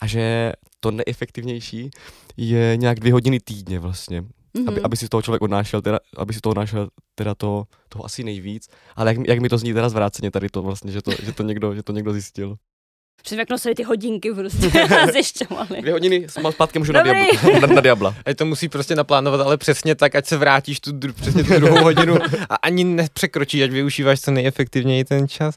[0.00, 1.90] A že to neefektivnější
[2.36, 4.20] je nějak dvě hodiny týdně vlastně.
[4.22, 4.68] Mm-hmm.
[4.68, 8.04] Aby, aby si z toho člověk odnášel, teda, aby si toho odnášel teda to, toho
[8.04, 8.68] asi nejvíc.
[8.96, 11.42] Ale jak, jak mi to zní teda zvráceně tady to vlastně, že to, že to,
[11.42, 12.56] někdo, že to někdo zjistil.
[13.22, 14.70] Přesně jak nosili ty hodinky prostě
[15.12, 15.80] zjišťovali.
[15.80, 17.24] Dvě hodiny zpátky můžu na, diabla,
[17.60, 18.14] na, na diabla.
[18.26, 21.82] A to musí prostě naplánovat, ale přesně tak, ať se vrátíš tu, přesně tu druhou
[21.82, 22.18] hodinu
[22.50, 25.54] a ani nepřekročíš, ať využíváš co nejefektivněji ten čas.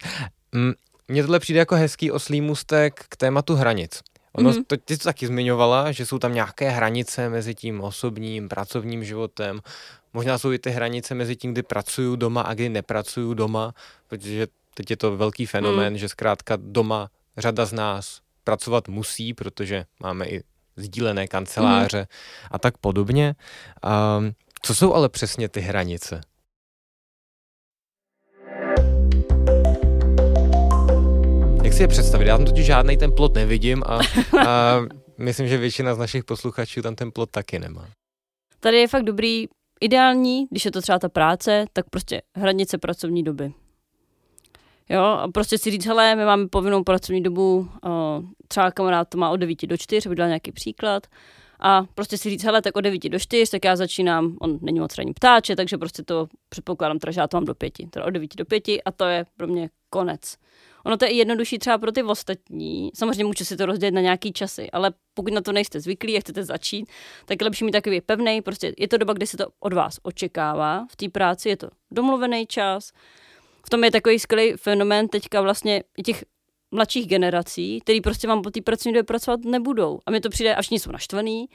[0.51, 0.73] Mm,
[1.07, 4.01] mně tohle přijde jako hezký oslý mustek k tématu hranic.
[4.33, 4.63] Ono, mm-hmm.
[4.67, 9.59] to, ty to taky zmiňovala, že jsou tam nějaké hranice mezi tím osobním, pracovním životem.
[10.13, 13.73] Možná jsou i ty hranice mezi tím, kdy pracuju doma a kdy nepracuju doma,
[14.07, 15.97] protože teď je to velký fenomén, mm.
[15.97, 20.43] že zkrátka doma řada z nás pracovat musí, protože máme i
[20.75, 22.05] sdílené kanceláře mm.
[22.51, 23.35] a tak podobně.
[24.17, 26.21] Um, co jsou ale přesně ty hranice?
[31.63, 32.27] Jak si je představit?
[32.27, 33.99] Já tam totiž žádný ten plot nevidím a,
[34.47, 34.79] a
[35.17, 37.89] myslím, že většina z našich posluchačů tam ten plot taky nemá.
[38.59, 39.45] Tady je fakt dobrý,
[39.81, 43.53] ideální, když je to třeba ta práce, tak prostě hranice pracovní doby.
[44.91, 49.17] Jo, a prostě si říct, hele, my máme povinnou pracovní dobu, o, třeba kamarád to
[49.17, 51.07] má od 9 do 4, aby dal nějaký příklad,
[51.59, 54.79] a prostě si říct, hele, tak od 9 do 4, tak já začínám, on není
[54.79, 58.05] moc ranní ptáče, takže prostě to předpokládám, teda, že já to mám do 5, teda
[58.05, 60.37] od 9 do 5 a to je pro mě konec.
[60.85, 62.91] Ono to je jednodušší třeba pro ty ostatní.
[62.95, 66.19] Samozřejmě můžu si to rozdělit na nějaký časy, ale pokud na to nejste zvyklí a
[66.19, 66.89] chcete začít,
[67.25, 68.41] tak je lepší mít takový pevný.
[68.41, 71.69] Prostě je to doba, kdy se to od vás očekává v té práci, je to
[71.91, 72.91] domluvený čas,
[73.65, 76.23] v tom je takový skvělý fenomén teďka vlastně i těch
[76.71, 79.99] mladších generací, který prostě vám po té pracovní době pracovat nebudou.
[80.05, 81.45] A mi to přijde, až jsou naštvaný.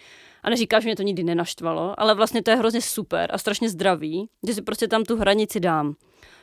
[0.43, 3.71] A neříkám, že mě to nikdy nenaštvalo, ale vlastně to je hrozně super a strašně
[3.71, 5.95] zdravý, že si prostě tam tu hranici dám.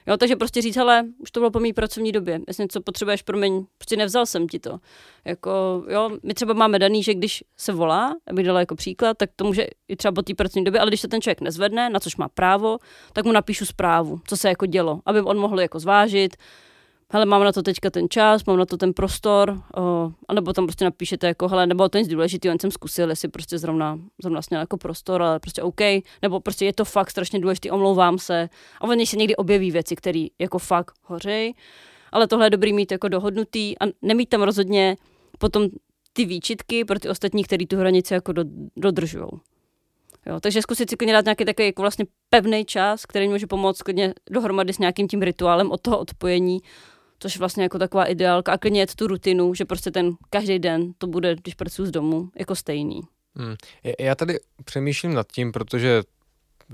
[0.08, 3.22] Jo, takže prostě říct, ale už to bylo po mý pracovní době, jestli něco potřebuješ,
[3.22, 4.80] promiň, prostě nevzal jsem ti to.
[5.26, 9.30] Jako, jo, my třeba máme daný, že když se volá, abych dala jako příklad, tak
[9.36, 12.00] to může i třeba po té pracovní době, ale když se ten člověk nezvedne, na
[12.00, 12.78] což má právo,
[13.14, 16.36] tak mu napíšu zprávu, co se jako dělo, aby on mohl jako zvážit,
[17.14, 20.66] hele, mám na to teďka ten čas, mám na to ten prostor, uh, anebo tam
[20.66, 24.36] prostě napíšete jako, hele, nebo to nic důležitý, jen jsem zkusil, jestli prostě zrovna, zrovna
[24.36, 25.82] vlastně jako prostor, ale prostě OK,
[26.22, 28.50] nebo prostě je to fakt strašně důležitý, omlouvám se.
[28.82, 31.54] A oni se někdy objeví věci, které jako fakt hořej,
[32.12, 34.98] ale tohle je dobrý mít jako dohodnutý a nemít tam rozhodně
[35.40, 35.68] potom
[36.14, 38.44] ty výčitky pro ty ostatní, který tu hranici jako do,
[38.78, 39.28] dodržují.
[40.26, 43.82] Jo, takže zkusit si klidně dát nějaký takový jako vlastně pevný čas, který může pomoct
[43.82, 46.60] klidně dohromady s nějakým tím rituálem od toho odpojení,
[47.24, 51.08] což vlastně jako taková ideálka a klidně tu rutinu, že prostě ten každý den to
[51.08, 53.02] bude, když pracuji z domu, jako stejný.
[53.36, 53.56] Hmm.
[54.00, 56.04] Já tady přemýšlím nad tím, protože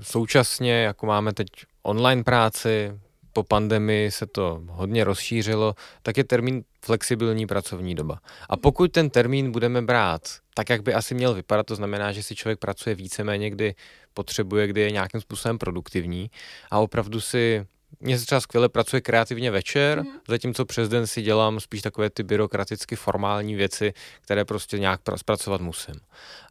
[0.02, 1.46] současně, jako máme teď
[1.82, 2.92] online práci,
[3.32, 8.18] po pandemii se to hodně rozšířilo, tak je termín flexibilní pracovní doba.
[8.48, 10.22] A pokud ten termín budeme brát
[10.54, 13.74] tak, jak by asi měl vypadat, to znamená, že si člověk pracuje víceméně, kdy
[14.14, 16.30] potřebuje, kdy je nějakým způsobem produktivní
[16.70, 17.66] a opravdu si
[18.00, 20.20] mně se třeba skvěle pracuje kreativně večer, mm-hmm.
[20.28, 25.60] zatímco přes den si dělám spíš takové ty byrokraticky formální věci, které prostě nějak zpracovat
[25.60, 25.94] musím.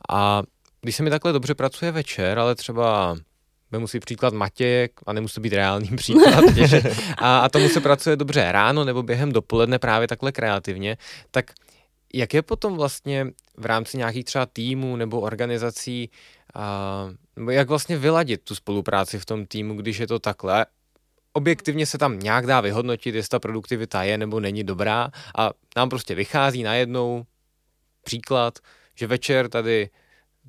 [0.10, 0.44] A
[0.82, 3.16] když se mi takhle dobře pracuje večer, ale třeba
[3.72, 6.44] Vemu si příklad Matějek, a nemusí to být reálný příklad,
[7.18, 10.98] a, a tomu se pracuje dobře ráno nebo během dopoledne právě takhle kreativně,
[11.32, 11.52] tak
[12.14, 16.10] jak je potom vlastně v rámci nějakých třeba týmů nebo organizací,
[16.54, 20.66] a, nebo jak vlastně vyladit tu spolupráci v tom týmu, když je to takhle?
[21.34, 25.90] Objektivně se tam nějak dá vyhodnotit, jestli ta produktivita je nebo není dobrá a nám
[25.90, 27.24] prostě vychází najednou
[28.04, 28.60] příklad,
[28.96, 29.90] že večer tady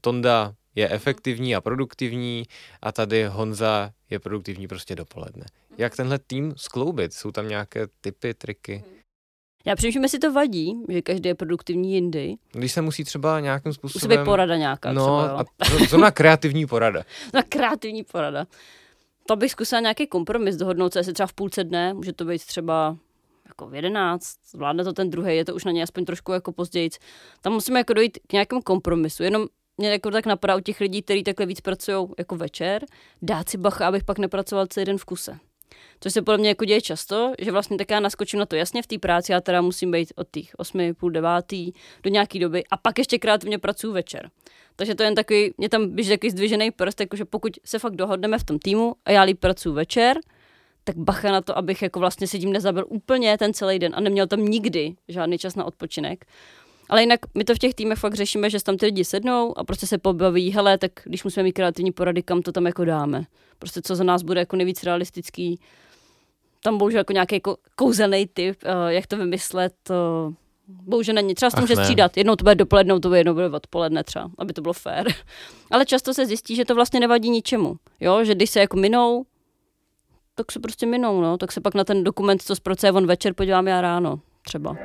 [0.00, 2.44] Tonda je efektivní a produktivní
[2.82, 5.46] a tady Honza je produktivní prostě dopoledne.
[5.78, 7.14] Jak tenhle tým skloubit?
[7.14, 8.84] Jsou tam nějaké typy, triky?
[9.66, 12.34] Já přemýšlím, jestli to vadí, že každý je produktivní jindy.
[12.52, 14.10] Když se musí třeba nějakým způsobem...
[14.10, 15.36] Musí být porada nějaká No, třeba, jo.
[15.36, 15.44] a
[15.78, 17.02] to, to na kreativní porada.
[17.34, 18.46] Na kreativní porada.
[19.30, 22.46] To bych zkusila nějaký kompromis dohodnout se, jestli třeba v půlce dne, může to být
[22.46, 22.96] třeba
[23.46, 26.52] jako v 11, zvládne to ten druhý, je to už na ně aspoň trošku jako
[26.52, 26.90] později.
[27.40, 29.22] Tam musíme jako dojít k nějakému kompromisu.
[29.22, 29.46] Jenom
[29.78, 32.86] mě jako tak napadá u těch lidí, kteří takhle víc pracují jako večer,
[33.22, 35.38] dát si bacha, abych pak nepracoval celý den v kuse.
[36.00, 38.82] Což se podle mě jako děje často, že vlastně tak já naskočím na to jasně
[38.82, 42.64] v té práci, já teda musím být od těch 8, půl devátý do nějaký doby
[42.70, 44.30] a pak ještě kreativně pracuji večer.
[44.80, 47.96] Takže to je jen takový, mě tam běží takový zdvižený prst, jakože pokud se fakt
[47.96, 50.20] dohodneme v tom týmu a já líp pracuji večer,
[50.84, 54.00] tak bacha na to, abych jako vlastně si tím nezabil úplně ten celý den a
[54.00, 56.24] neměl tam nikdy žádný čas na odpočinek.
[56.88, 59.58] Ale jinak my to v těch týmech fakt řešíme, že se tam ty lidi sednou
[59.58, 62.84] a prostě se pobaví, hele, tak když musíme mít kreativní porady, kam to tam jako
[62.84, 63.24] dáme.
[63.58, 65.60] Prostě co za nás bude jako nejvíc realistický.
[66.62, 70.32] Tam bohužel jako nějaký jako kouzelný typ, uh, jak to vymyslet, to
[70.70, 71.34] bohužel není.
[71.34, 71.84] Třeba se to může ne.
[71.84, 72.16] střídat.
[72.16, 75.12] Jednou to bude dopoledne, to bude jednou bude odpoledne třeba, aby to bylo fair.
[75.70, 77.76] Ale často se zjistí, že to vlastně nevadí ničemu.
[78.00, 79.24] Jo, že když se jako minou,
[80.34, 81.38] tak se prostě minou, no.
[81.38, 84.76] Tak se pak na ten dokument, co zpracuje on večer, podívám já ráno třeba.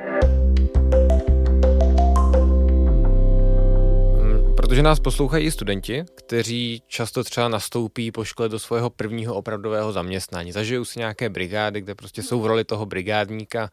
[4.66, 9.92] Protože nás poslouchají i studenti, kteří často třeba nastoupí po škole do svého prvního opravdového
[9.92, 10.52] zaměstnání.
[10.52, 13.70] Zažijou si nějaké brigády, kde prostě jsou v roli toho brigádníka.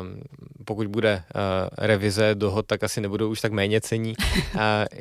[0.00, 0.20] Um,
[0.64, 1.22] pokud bude
[1.78, 4.14] revize dohod, tak asi nebudou už tak méně cení,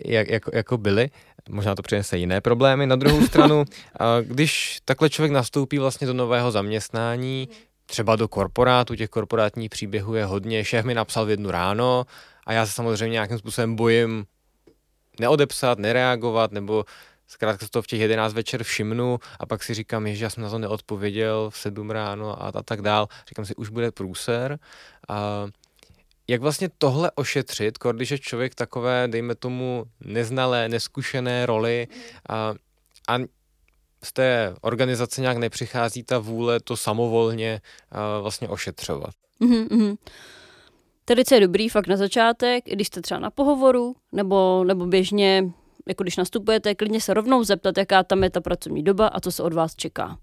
[0.05, 1.09] jak, jako, jako byly.
[1.49, 2.87] Možná to přinese jiné problémy.
[2.87, 3.65] Na druhou stranu,
[4.23, 7.49] když takhle člověk nastoupí vlastně do nového zaměstnání,
[7.85, 10.65] třeba do korporátu, těch korporátních příběhů je hodně.
[10.65, 12.05] Šéf mi napsal v jednu ráno
[12.45, 14.25] a já se samozřejmě nějakým způsobem bojím
[15.19, 16.85] neodepsat, nereagovat, nebo
[17.27, 20.49] zkrátka to v těch 11 večer všimnu a pak si říkám, že já jsem na
[20.49, 23.07] to neodpověděl v 7 ráno a, a tak dál.
[23.29, 24.59] Říkám si, už bude průser.
[25.09, 25.47] A
[26.27, 31.87] jak vlastně tohle ošetřit, když je člověk takové, dejme tomu, neznalé, neskušené roli
[32.29, 32.53] a,
[33.09, 33.19] a
[34.03, 37.61] z té organizace nějak nepřichází ta vůle to samovolně
[38.21, 39.13] vlastně ošetřovat.
[39.39, 39.95] Mhm,
[41.05, 45.43] Tady co je dobrý fakt na začátek, když jste třeba na pohovoru, nebo, nebo běžně,
[45.87, 49.31] jako když nastupujete, klidně se rovnou zeptat, jaká tam je ta pracovní doba a co
[49.31, 50.17] se od vás čeká.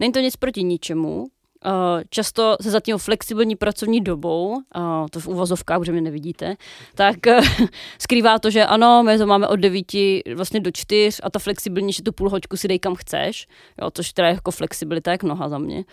[0.00, 1.26] Není to nic proti ničemu,
[1.66, 4.62] Uh, často se za tím flexibilní pracovní dobou, uh,
[5.10, 6.56] to v uvozovkách, protože mě nevidíte,
[6.94, 7.46] tak uh,
[7.98, 9.86] skrývá to, že ano, my to máme od 9
[10.34, 13.46] vlastně do 4 a ta flexibilní, že tu půl hoďku si dej kam chceš,
[13.82, 15.84] jo, což teda je jako flexibilita jak noha za mě.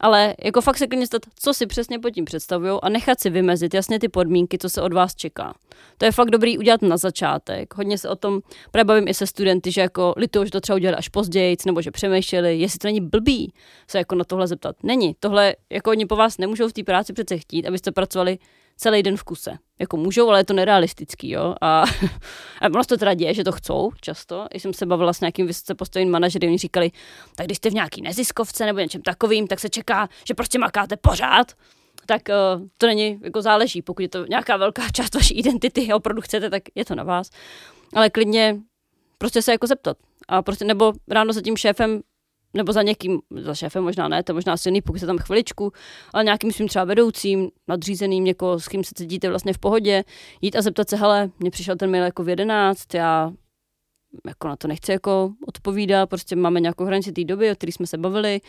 [0.00, 3.30] Ale jako fakt se klidně stát, co si přesně pod tím představují a nechat si
[3.30, 5.54] vymezit jasně ty podmínky, co se od vás čeká.
[5.98, 7.74] To je fakt dobrý udělat na začátek.
[7.74, 10.96] Hodně se o tom právě i se studenty, že jako litují, že to třeba udělali
[10.96, 13.52] až později, nebo že přemýšleli, jestli to není blbý
[13.88, 14.76] se jako na tohle zeptat.
[14.82, 15.16] Není.
[15.20, 18.38] Tohle jako oni po vás nemůžou v té práci přece chtít, abyste pracovali
[18.80, 19.58] celý den v kuse.
[19.78, 21.54] Jako můžou, ale je to nerealistický, jo.
[21.60, 21.84] A,
[22.60, 24.46] a ono to teda děje, že to chcou často.
[24.54, 26.90] I jsem se bavila s nějakým vysoce postaveným manažery, oni říkali,
[27.36, 30.96] tak když jste v nějaký neziskovce nebo něčem takovým, tak se čeká, že prostě makáte
[30.96, 31.52] pořád.
[32.06, 33.82] Tak uh, to není, jako záleží.
[33.82, 37.04] Pokud je to nějaká velká část vaší identity a opravdu chcete, tak je to na
[37.04, 37.30] vás.
[37.94, 38.60] Ale klidně
[39.18, 39.96] prostě se jako zeptat.
[40.28, 42.00] A prostě, nebo ráno za tím šéfem
[42.54, 45.72] nebo za někým, za šéfem možná ne, to možná silný, pokud se tam chviličku,
[46.12, 50.04] ale nějakým svým třeba vedoucím, nadřízeným, někoho, s kým se cítíte vlastně v pohodě,
[50.40, 53.32] jít a zeptat se, hele, mně přišel ten mail jako v 11, já
[54.26, 57.86] jako na to nechci jako odpovídat, prostě máme nějakou hranici té doby, o které jsme
[57.86, 58.40] se bavili,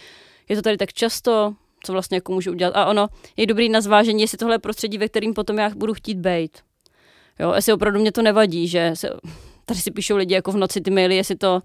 [0.49, 2.75] je to tady tak často, co vlastně jako můžu udělat.
[2.75, 5.93] A ono je dobrý na zvážení, jestli tohle je prostředí, ve kterým potom já budu
[5.93, 6.57] chtít být.
[7.39, 9.09] Jo, jestli opravdu mě to nevadí, že se,
[9.65, 11.61] tady si píšou lidi jako v noci ty maily, jestli to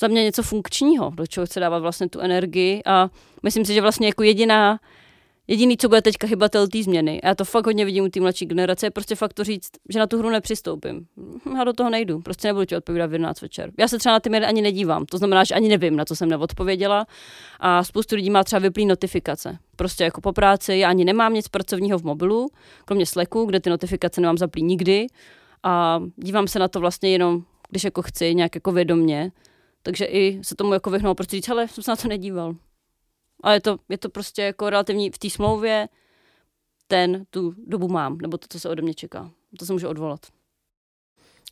[0.00, 3.10] za mě něco funkčního, do čeho chce dávat vlastně tu energii a
[3.42, 4.80] myslím si, že vlastně jako jediná,
[5.48, 8.20] jediný, co bude teďka chybatel té změny, a já to fakt hodně vidím u té
[8.20, 11.06] mladší generace, je prostě fakt to říct, že na tu hru nepřistoupím.
[11.56, 13.70] Já do toho nejdu, prostě nebudu ti odpovídat v 11 večer.
[13.78, 16.16] Já se třeba na ty maily ani nedívám, to znamená, že ani nevím, na co
[16.16, 17.06] jsem neodpověděla
[17.60, 19.58] a spoustu lidí má třeba vyplý notifikace.
[19.76, 22.50] Prostě jako po práci, já ani nemám nic pracovního v mobilu,
[22.84, 25.06] kromě Slacku, kde ty notifikace nemám zaplý nikdy
[25.62, 29.32] a dívám se na to vlastně jenom, když jako chci, nějak jako vědomně,
[29.82, 32.54] takže i se tomu jako vyhnout, prostě říct, hele, jsem se na to nedíval.
[33.42, 35.88] Ale je to, je to prostě jako relativní v té smlouvě,
[36.86, 39.30] ten tu dobu mám, nebo to, co se ode mě čeká.
[39.58, 40.26] To se můžu odvolat.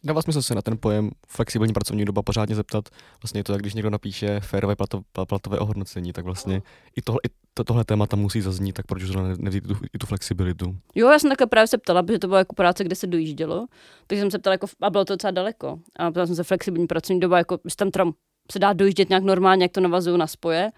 [0.04, 2.88] Dává smysl se na ten pojem flexibilní pracovní doba pořádně zeptat.
[3.22, 6.62] Vlastně je to, jak když někdo napíše férové plato, platové ohodnocení, tak vlastně
[6.96, 9.98] i, tohle, i to, tohle téma tam musí zaznít, tak proč zrovna nevzít tu, i
[9.98, 10.76] tu flexibilitu?
[10.94, 13.66] Jo, já jsem takhle právě se ptala, protože to byla jako práce, kde se dojíždělo,
[14.06, 15.78] takže jsem se ptala, jako, a bylo to docela daleko.
[15.96, 18.04] A ptala jsem se flexibilní pracovní doba, jako tam teda
[18.52, 20.70] se dá dojíždět nějak normálně, jak to navazuju na spoje.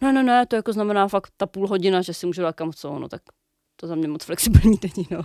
[0.00, 2.72] Ne, ne, ne, to jako znamená fakt ta půl hodina, že si můžu dát kam
[2.72, 3.22] co, no tak
[3.80, 5.22] to za mě moc flexibilní není, no.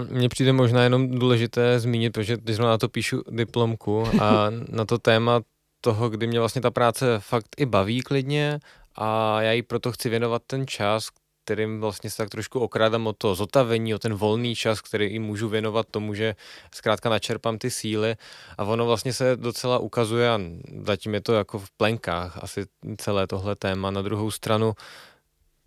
[0.10, 4.98] Mně přijde možná jenom důležité zmínit, protože když na to píšu diplomku a na to
[4.98, 5.40] téma
[5.80, 8.60] toho, kdy mě vlastně ta práce fakt i baví klidně
[8.94, 11.08] a já jí proto chci věnovat ten čas,
[11.44, 15.18] kterým vlastně se tak trošku okrádám o to zotavení, o ten volný čas, který i
[15.18, 16.34] můžu věnovat tomu, že
[16.74, 18.16] zkrátka načerpám ty síly
[18.58, 20.40] a ono vlastně se docela ukazuje a
[20.82, 22.66] zatím je to jako v plenkách asi
[22.96, 23.90] celé tohle téma.
[23.90, 24.72] Na druhou stranu,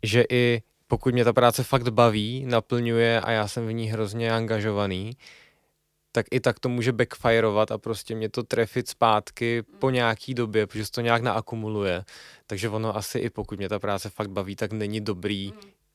[0.03, 4.31] že i pokud mě ta práce fakt baví, naplňuje a já jsem v ní hrozně
[4.33, 5.17] angažovaný,
[6.11, 10.67] tak i tak to může backfireovat a prostě mě to trefit zpátky po nějaký době,
[10.67, 12.03] protože se to nějak naakumuluje.
[12.47, 15.53] Takže ono asi i pokud mě ta práce fakt baví, tak není dobrý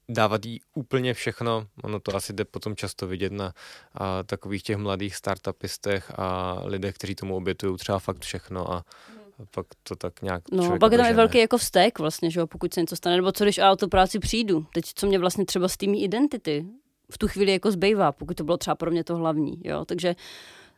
[0.09, 1.67] dávat jí úplně všechno.
[1.83, 3.55] Ono to asi jde potom často vidět na
[3.95, 8.85] a, takových těch mladých startupistech a lidech, kteří tomu obětují třeba fakt všechno a
[9.28, 12.41] a pak to tak nějak No, pak je tam je velký jako vztek vlastně, že
[12.41, 14.67] jo, pokud se něco stane, nebo co když já o tu práci přijdu.
[14.75, 16.67] Teď, co mě vlastně třeba z té identity
[17.13, 20.17] v tu chvíli jako zbývá, pokud to bylo třeba pro mě to hlavní, jo, takže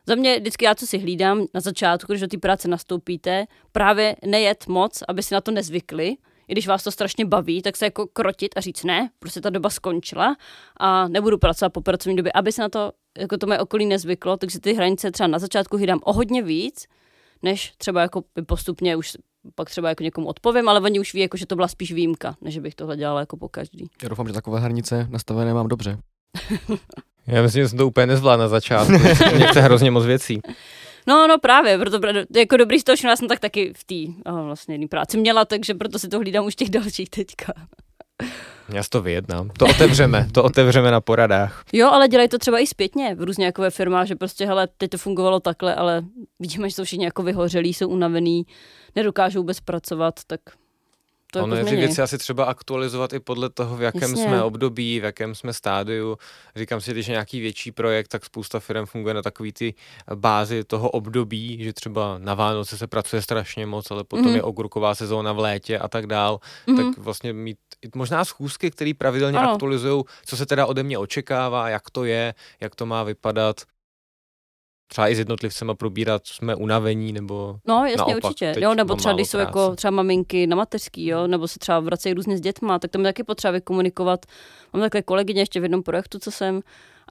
[0.07, 4.17] za mě vždycky já, co si hlídám na začátku, když do té práce nastoupíte, právě
[4.27, 6.17] nejet moc, aby si na to nezvykli,
[6.49, 9.51] i když vás to strašně baví, tak se jako krotit a říct ne, prostě ta
[9.51, 10.37] doba skončila
[10.77, 14.37] a nebudu pracovat po pracovní době, aby se na to, jako to moje okolí nezvyklo,
[14.37, 16.87] takže ty hranice třeba na začátku hlídám o hodně víc,
[17.43, 19.17] než třeba jako postupně už
[19.55, 22.37] pak třeba jako někomu odpovím, ale oni už ví, jako, že to byla spíš výjimka,
[22.41, 23.87] než bych tohle dělala jako po každý.
[24.03, 25.99] Já doufám, že takové hranice nastavené mám dobře.
[27.27, 28.93] Já myslím, že jsem to úplně nezvládl na začátku.
[29.37, 30.41] Mě chce hrozně moc věcí.
[31.07, 32.01] No, no právě, proto
[32.37, 35.75] jako dobrý z toho já jsem tak taky v té vlastně jedné práci měla, takže
[35.75, 37.53] proto si to hlídám už těch dalších teďka.
[38.73, 39.51] Já to vyjednám.
[39.59, 41.65] To otevřeme, to otevřeme na poradách.
[41.73, 44.69] Jo, ale dělají to třeba i zpětně v různě jako ve firmách, že prostě, hele,
[44.79, 46.03] teď to fungovalo takhle, ale
[46.41, 48.47] vidíme, že jsou všichni jako vyhořelí, jsou unavený,
[48.97, 50.41] nedokážou bez pracovat, tak
[51.33, 54.25] to ono jako je ty věci asi třeba aktualizovat i podle toho, v jakém Jasně.
[54.25, 56.19] jsme období, v jakém jsme stádiu.
[56.57, 59.75] Říkám si, když je nějaký větší projekt, tak spousta firm funguje na takový ty
[60.15, 64.37] bázi toho období, že třeba na Vánoce se pracuje strašně moc, ale potom mm.
[64.37, 66.41] je ogurková sezóna v létě a tak dál.
[66.67, 66.77] Mm.
[66.77, 67.59] Tak vlastně mít
[67.95, 72.75] možná schůzky, které pravidelně aktualizují, co se teda ode mě očekává, jak to je, jak
[72.75, 73.61] to má vypadat
[74.91, 79.15] třeba i s jednotlivcema probírat, jsme unavení nebo No jasně naopak, určitě, jo, nebo třeba
[79.15, 82.79] když jsou jako třeba maminky na mateřský, jo, nebo se třeba vracejí různě s dětma,
[82.79, 84.27] tak tam taky potřeba vykomunikovat.
[84.73, 86.61] Mám takové kolegyně ještě v jednom projektu, co jsem,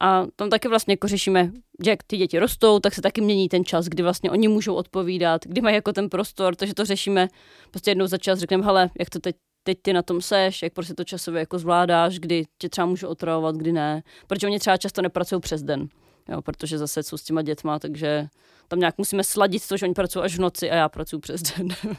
[0.01, 1.51] a tam taky vlastně jako řešíme,
[1.83, 4.75] že jak ty děti rostou, tak se taky mění ten čas, kdy vlastně oni můžou
[4.75, 7.27] odpovídat, kdy mají jako ten prostor, takže to řešíme
[7.71, 10.73] prostě jednou za čas, řekneme, hele, jak to teď teď ty na tom seš, jak
[10.73, 14.03] prostě to časově jako zvládáš, kdy tě třeba můžu otravovat, kdy ne.
[14.27, 15.89] Protože oni třeba často nepracují přes den
[16.31, 18.27] jo, protože zase jsou s těma dětma, takže
[18.67, 21.41] tam nějak musíme sladit to, že oni pracují až v noci a já pracuji přes
[21.41, 21.67] den.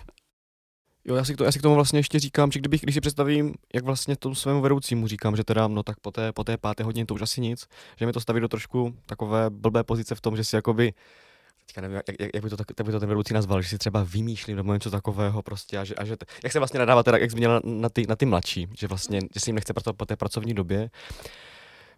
[1.04, 3.00] Jo, já si, to, já si k tomu vlastně ještě říkám, že kdybych, když si
[3.00, 6.56] představím, jak vlastně tomu svému vedoucímu říkám, že teda, no tak po té, po té
[6.56, 7.66] páté hodině to už asi nic,
[7.96, 10.92] že mi to staví do trošku takové blbé pozice v tom, že si jakoby
[11.66, 13.78] teďka nevím, jak, jak, jak, by to, jak by to ten vedoucí nazval, že si
[13.78, 17.18] třeba vymýšlím nebo něco takového prostě a že, a že jak se vlastně nadává teda,
[17.18, 20.06] jak zmínila na ty, na ty mladší, že vlastně, že si jim nechce pracovat po
[20.06, 20.90] té pracovní době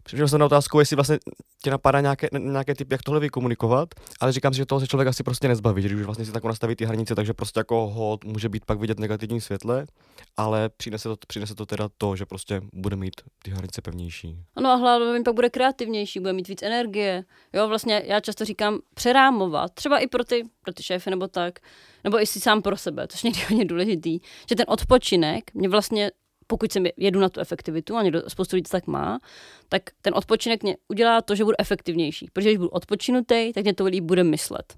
[0.02, 1.18] Přišel jsem na otázku, jestli vlastně
[1.62, 3.88] tě napadá nějaké, nějaké typ, jak tohle vykomunikovat,
[4.20, 6.44] ale říkám si, že toho se člověk asi prostě nezbaví, že už vlastně si tak
[6.44, 9.86] nastaví ty hranice, takže prostě jako hod může být pak vidět negativní světle,
[10.36, 14.38] ale přinese to, přinese to teda to, že prostě bude mít ty hranice pevnější.
[14.56, 17.24] Ano a hlavně pak bude kreativnější, bude mít víc energie.
[17.52, 21.58] Jo, vlastně já často říkám přerámovat, třeba i pro ty, pro ty šéfy nebo tak,
[22.04, 26.10] nebo i si sám pro sebe, což někdy hodně důležitý, že ten odpočinek mě vlastně
[26.52, 29.20] pokud jsem jedu na tu efektivitu, a někdo, spoustu lidí tak má,
[29.68, 32.28] tak ten odpočinek mě udělá to, že budu efektivnější.
[32.32, 34.74] Protože když budu odpočinutý, tak mě to líp bude myslet.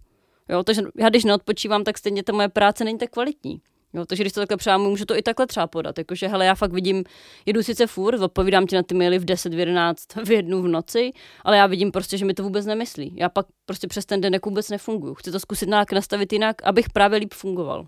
[0.49, 3.61] Jo, takže já když neodpočívám, tak stejně ta moje práce není tak kvalitní.
[3.95, 5.99] Jo, takže když to takhle přámu, můžu to i takhle třeba podat.
[5.99, 7.05] Jakože, hele, já fakt vidím,
[7.47, 10.69] jedu sice furt, odpovídám ti na ty maily v 10, v 11, v jednu v
[10.69, 11.11] noci,
[11.43, 13.13] ale já vidím prostě, že mi to vůbec nemyslí.
[13.17, 15.15] Já pak prostě přes ten den jako vůbec nefunguju.
[15.15, 17.87] Chci to zkusit nějak nastavit jinak, abych právě líp fungoval.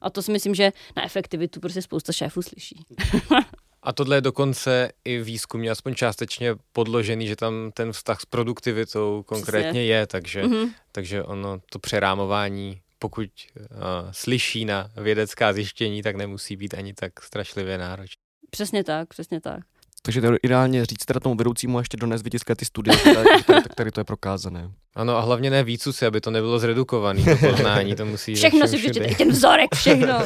[0.00, 2.84] A to si myslím, že na efektivitu prostě spousta šéfů slyší.
[3.82, 9.24] A tohle je dokonce i výzkumně aspoň částečně podložený, že tam ten vztah s produktivitou
[9.26, 9.84] konkrétně Přesně.
[9.84, 10.70] je, takže, mm-hmm.
[10.92, 13.66] takže ono to přerámování, pokud uh,
[14.10, 18.20] slyší na vědecká zjištění, tak nemusí být ani tak strašlivě náročné.
[18.50, 19.60] Přesně tak, přesně tak.
[20.06, 23.90] Takže to ideálně říct teda tomu vedoucímu ještě dnes vytiskat ty studie, které, které, které
[23.90, 24.70] to je prokázané.
[24.94, 28.78] Ano a hlavně ne si, aby to nebylo zredukované, to poznání, to musí Všechno si
[28.78, 30.18] přečtěte, ten vzorek, všechno.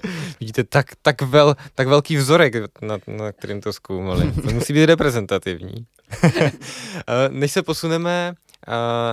[0.40, 4.32] Vidíte, tak, tak, vel, tak velký vzorek, na, na kterým to zkoumali.
[4.32, 5.86] To musí být reprezentativní.
[7.28, 8.34] Než se posuneme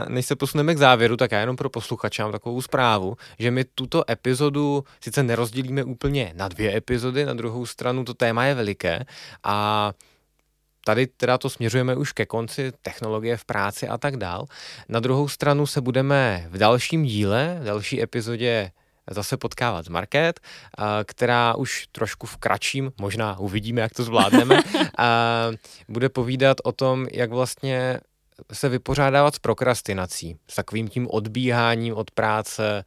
[0.10, 3.64] než se posuneme k závěru, tak já jenom pro posluchače mám takovou zprávu, že my
[3.64, 9.06] tuto epizodu sice nerozdělíme úplně na dvě epizody, na druhou stranu to téma je veliké
[9.44, 9.92] a
[10.86, 14.46] tady teda to směřujeme už ke konci technologie v práci a tak dál.
[14.90, 18.72] Na druhou stranu se budeme v dalším díle, v další epizodě
[19.12, 20.40] zase potkávat s Market,
[21.04, 24.60] která už trošku v kratším, možná uvidíme, jak to zvládneme,
[25.90, 28.00] bude povídat o tom, jak vlastně
[28.54, 32.86] se vypořádávat s prokrastinací, s takovým tím odbíháním od práce,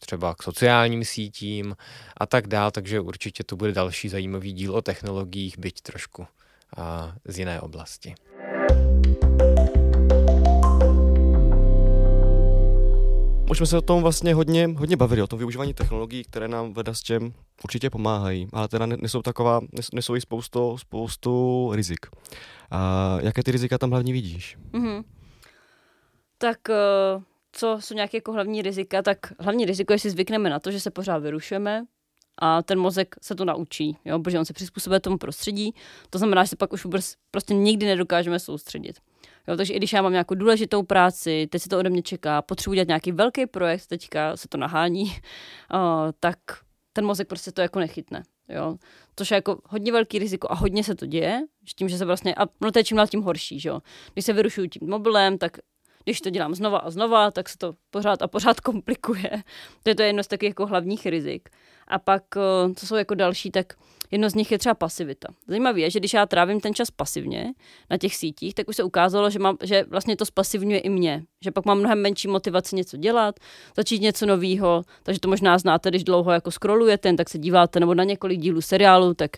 [0.00, 1.76] třeba k sociálním sítím
[2.16, 6.26] a tak dál, takže určitě to bude další zajímavý díl o technologiích, byť trošku
[6.76, 8.14] a, z jiné oblasti.
[13.50, 16.72] Už jsme se o tom vlastně hodně, hodně bavili, o tom využívání technologií, které nám
[16.72, 17.32] veda s čem
[17.64, 19.60] určitě pomáhají, ale teda nesou taková,
[19.92, 22.06] nesou i spoustu, spoustu rizik.
[22.70, 24.58] A jaké ty rizika tam hlavně vidíš?
[24.72, 25.04] Mm-hmm.
[26.38, 30.50] Tak uh, co jsou nějaké jako hlavní rizika, tak hlavní riziko je, že si zvykneme
[30.50, 31.84] na to, že se pořád vyrušujeme,
[32.38, 35.74] a ten mozek se to naučí, jo, protože on se přizpůsobuje tomu prostředí,
[36.10, 39.00] to znamená, že se pak už vůbec prostě nikdy nedokážeme soustředit.
[39.48, 42.42] Jo, takže i když já mám nějakou důležitou práci, teď se to ode mě čeká,
[42.42, 45.10] potřebuji dělat nějaký velký projekt, teďka se to nahání, uh,
[46.20, 46.38] tak
[46.92, 48.22] ten mozek prostě to jako nechytne.
[48.48, 48.76] Jo.
[49.16, 52.04] Což je jako hodně velký riziko a hodně se to děje, že tím, že se
[52.04, 53.80] vlastně, a no to je čím dál tím horší, že jo.
[54.12, 55.58] Když se vyrušuju tím mobilem, tak
[56.04, 59.30] když to dělám znova a znova, tak se to pořád a pořád komplikuje.
[59.82, 61.48] To je to jedno z takových jako hlavních rizik.
[61.88, 63.74] A pak, eh, co jsou jako další, tak
[64.10, 65.28] jedno z nich je třeba pasivita.
[65.48, 67.54] Zajímavé je, že když já trávím ten čas pasivně
[67.90, 71.22] na těch sítích, tak už se ukázalo, že, mám, že vlastně to spasivňuje i mě.
[71.44, 73.40] Že pak mám mnohem menší motivaci něco dělat,
[73.76, 74.82] začít něco nového.
[75.02, 78.60] Takže to možná znáte, když dlouho jako scrollujete, tak se díváte nebo na několik dílů
[78.60, 79.30] seriálu, tak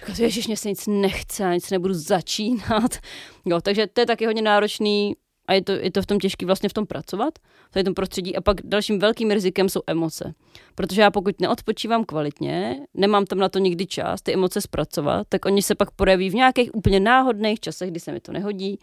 [0.00, 2.96] říkáte, ježiš, mě se nic nechce, nic nebudu začínat.
[3.48, 5.16] Jo, takže to je taky hodně náročný
[5.48, 7.38] a je to, je to v tom těžké vlastně v tom pracovat,
[7.74, 8.36] v tom prostředí.
[8.36, 10.34] A pak dalším velkým rizikem jsou emoce.
[10.74, 15.44] Protože já pokud neodpočívám kvalitně, nemám tam na to nikdy čas ty emoce zpracovat, tak
[15.44, 18.78] oni se pak projeví v nějakých úplně náhodných časech, kdy se mi to nehodí.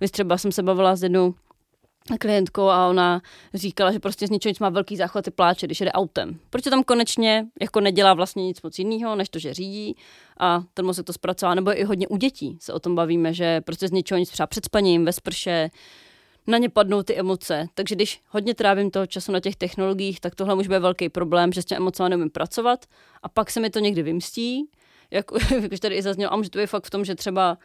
[0.00, 1.34] Vy třeba jsem se bavila s jednou
[2.20, 3.22] klientkou a ona
[3.54, 6.38] říkala, že prostě z ničeho nic má velký záchvaty pláče, když jede autem.
[6.50, 9.96] Protože tam konečně jako nedělá vlastně nic moc jiného, než to, že řídí
[10.40, 11.54] a ten mozek to zpracová.
[11.54, 14.46] Nebo i hodně u dětí se o tom bavíme, že prostě z ničeho nic třeba
[14.46, 15.70] před spaním, ve sprše,
[16.46, 17.66] na ně padnou ty emoce.
[17.74, 21.52] Takže když hodně trávím toho času na těch technologiích, tak tohle může být velký problém,
[21.52, 22.86] že s těmi emocemi nemůžu pracovat
[23.22, 24.70] a pak se mi to někdy vymstí,
[25.10, 25.26] jak,
[25.62, 27.58] jak už tady i zaznělo, a může to být fakt v tom, že třeba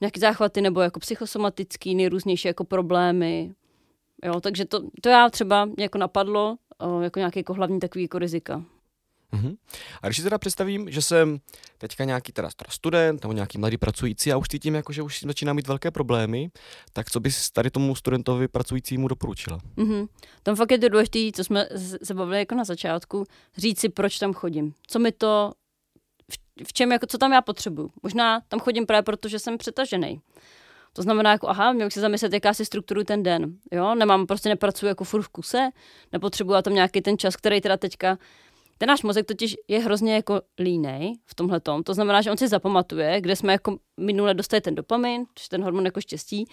[0.00, 3.54] nějaké záchvaty nebo jako psychosomatický, nejrůznější jako problémy.
[4.24, 6.56] Jo, takže to, to já třeba jako napadlo
[7.02, 8.64] jako nějaký jako hlavní takový jako rizika.
[9.32, 9.56] Mm-hmm.
[10.02, 11.38] A když si teda představím, že jsem
[11.78, 15.52] teďka nějaký teda student nebo nějaký mladý pracující a už cítím, jako, že už začíná
[15.52, 16.50] mít velké problémy,
[16.92, 19.58] tak co bys tady tomu studentovi pracujícímu doporučila?
[19.76, 20.08] Mm-hmm.
[20.42, 21.68] Tam fakt je to důležité, co jsme
[22.02, 23.24] se bavili jako na začátku,
[23.56, 24.74] říct si, proč tam chodím.
[24.86, 25.52] Co mi to,
[26.66, 27.90] v, čem, jako, co tam já potřebuju.
[28.02, 30.20] Možná tam chodím právě proto, že jsem přetažený.
[30.92, 33.56] To znamená, jako, aha, měl se zamyslet, jaká si strukturu ten den.
[33.72, 35.70] Jo, nemám, prostě nepracuji jako furt v kuse,
[36.12, 38.18] nepotřebuji tam nějaký ten čas, který teda teďka
[38.80, 41.82] ten náš mozek totiž je hrozně jako línej v tomhle tom.
[41.82, 45.62] To znamená, že on si zapamatuje, kde jsme jako minule dostali ten dopamin, což ten
[45.62, 46.48] hormon jako štěstí.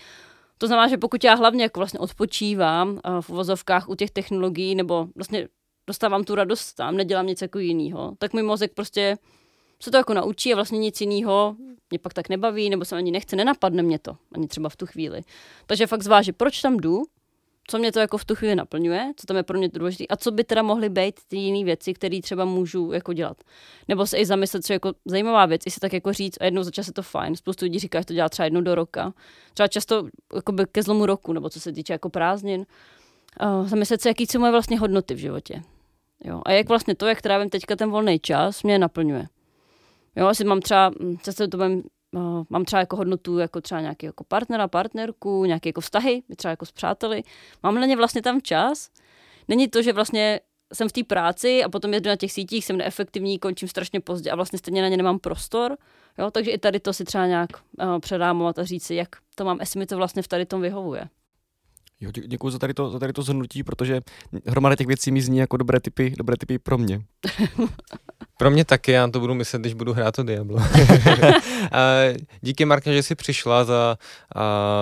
[0.57, 4.75] To znamená, že pokud já hlavně jako vlastně odpočívám uh, v uvozovkách u těch technologií
[4.75, 5.47] nebo vlastně
[5.88, 9.17] dostávám tu radost tam, nedělám nic jako jiného, tak můj mozek prostě
[9.82, 11.55] se to jako naučí a vlastně nic jiného
[11.89, 14.86] mě pak tak nebaví, nebo se ani nechce, nenapadne mě to, ani třeba v tu
[14.86, 15.21] chvíli.
[15.65, 17.03] Takže fakt zvážit, proč tam jdu,
[17.68, 20.15] co mě to jako v tu chvíli naplňuje, co tam je pro mě důležité a
[20.15, 23.38] co by teda mohly být ty jiné věci, které třeba můžu jako dělat.
[23.88, 26.45] Nebo se i zamyslet, co je jako zajímavá věc, i si tak jako říct, a
[26.45, 27.36] jednou za čas je to fajn.
[27.36, 29.13] Spoustu lidí říká, že to dělá třeba jednou do roka.
[29.53, 32.65] Třeba často jako by ke zlomu roku, nebo co se týče jako prázdnin.
[33.59, 35.61] Uh, zamyslet se, jaký jsou moje vlastně hodnoty v životě.
[36.24, 36.41] Jo.
[36.45, 39.28] A jak vlastně to, jak trávím teďka ten volný čas, mě naplňuje.
[40.15, 43.82] Jo, asi mám třeba, hm, často to budem uh, mám třeba jako hodnotu jako třeba
[43.82, 47.24] nějaký jako partnera, partnerku, nějaké jako vztahy, třeba jako s přáteli.
[47.64, 48.89] Mám na ně vlastně tam čas.
[49.47, 50.39] Není to, že vlastně
[50.74, 54.32] jsem v té práci a potom jedu na těch sítích, jsem neefektivní, končím strašně pozdě
[54.32, 55.78] a vlastně stejně na ně nemám prostor.
[56.18, 59.45] Jo, takže i tady to si třeba nějak uh, předámovat a říct si, jak to
[59.45, 61.10] mám, jestli mi to vlastně v tady tom vyhovuje.
[62.02, 64.02] Jo, dě, děkuji za tady to, za tady to zhrnutí, protože
[64.45, 67.02] hromada těch věcí mi zní jako dobré typy, dobré typy pro mě.
[68.38, 70.60] pro mě taky, já to budu myslet, když budu hrát to Diablo.
[72.41, 73.98] Díky Marka, že jsi přišla za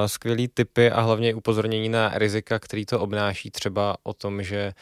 [0.05, 4.73] skvělý typy a hlavně upozornění na rizika, který to obnáší, třeba o tom, že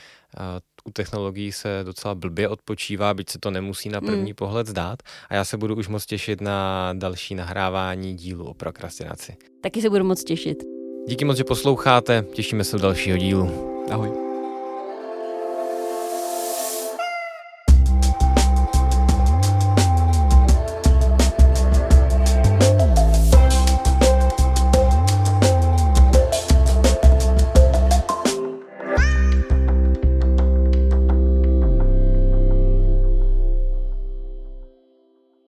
[0.85, 4.35] u technologií se docela blbě odpočívá, byť se to nemusí na první mm.
[4.35, 4.99] pohled zdát.
[5.29, 9.35] A já se budu už moc těšit na další nahrávání dílu o prokrastinaci.
[9.61, 10.82] Taky se budu moc těšit.
[11.07, 13.51] Díky moc, že posloucháte, těšíme se do dalšího dílu.
[13.91, 14.32] Ahoj.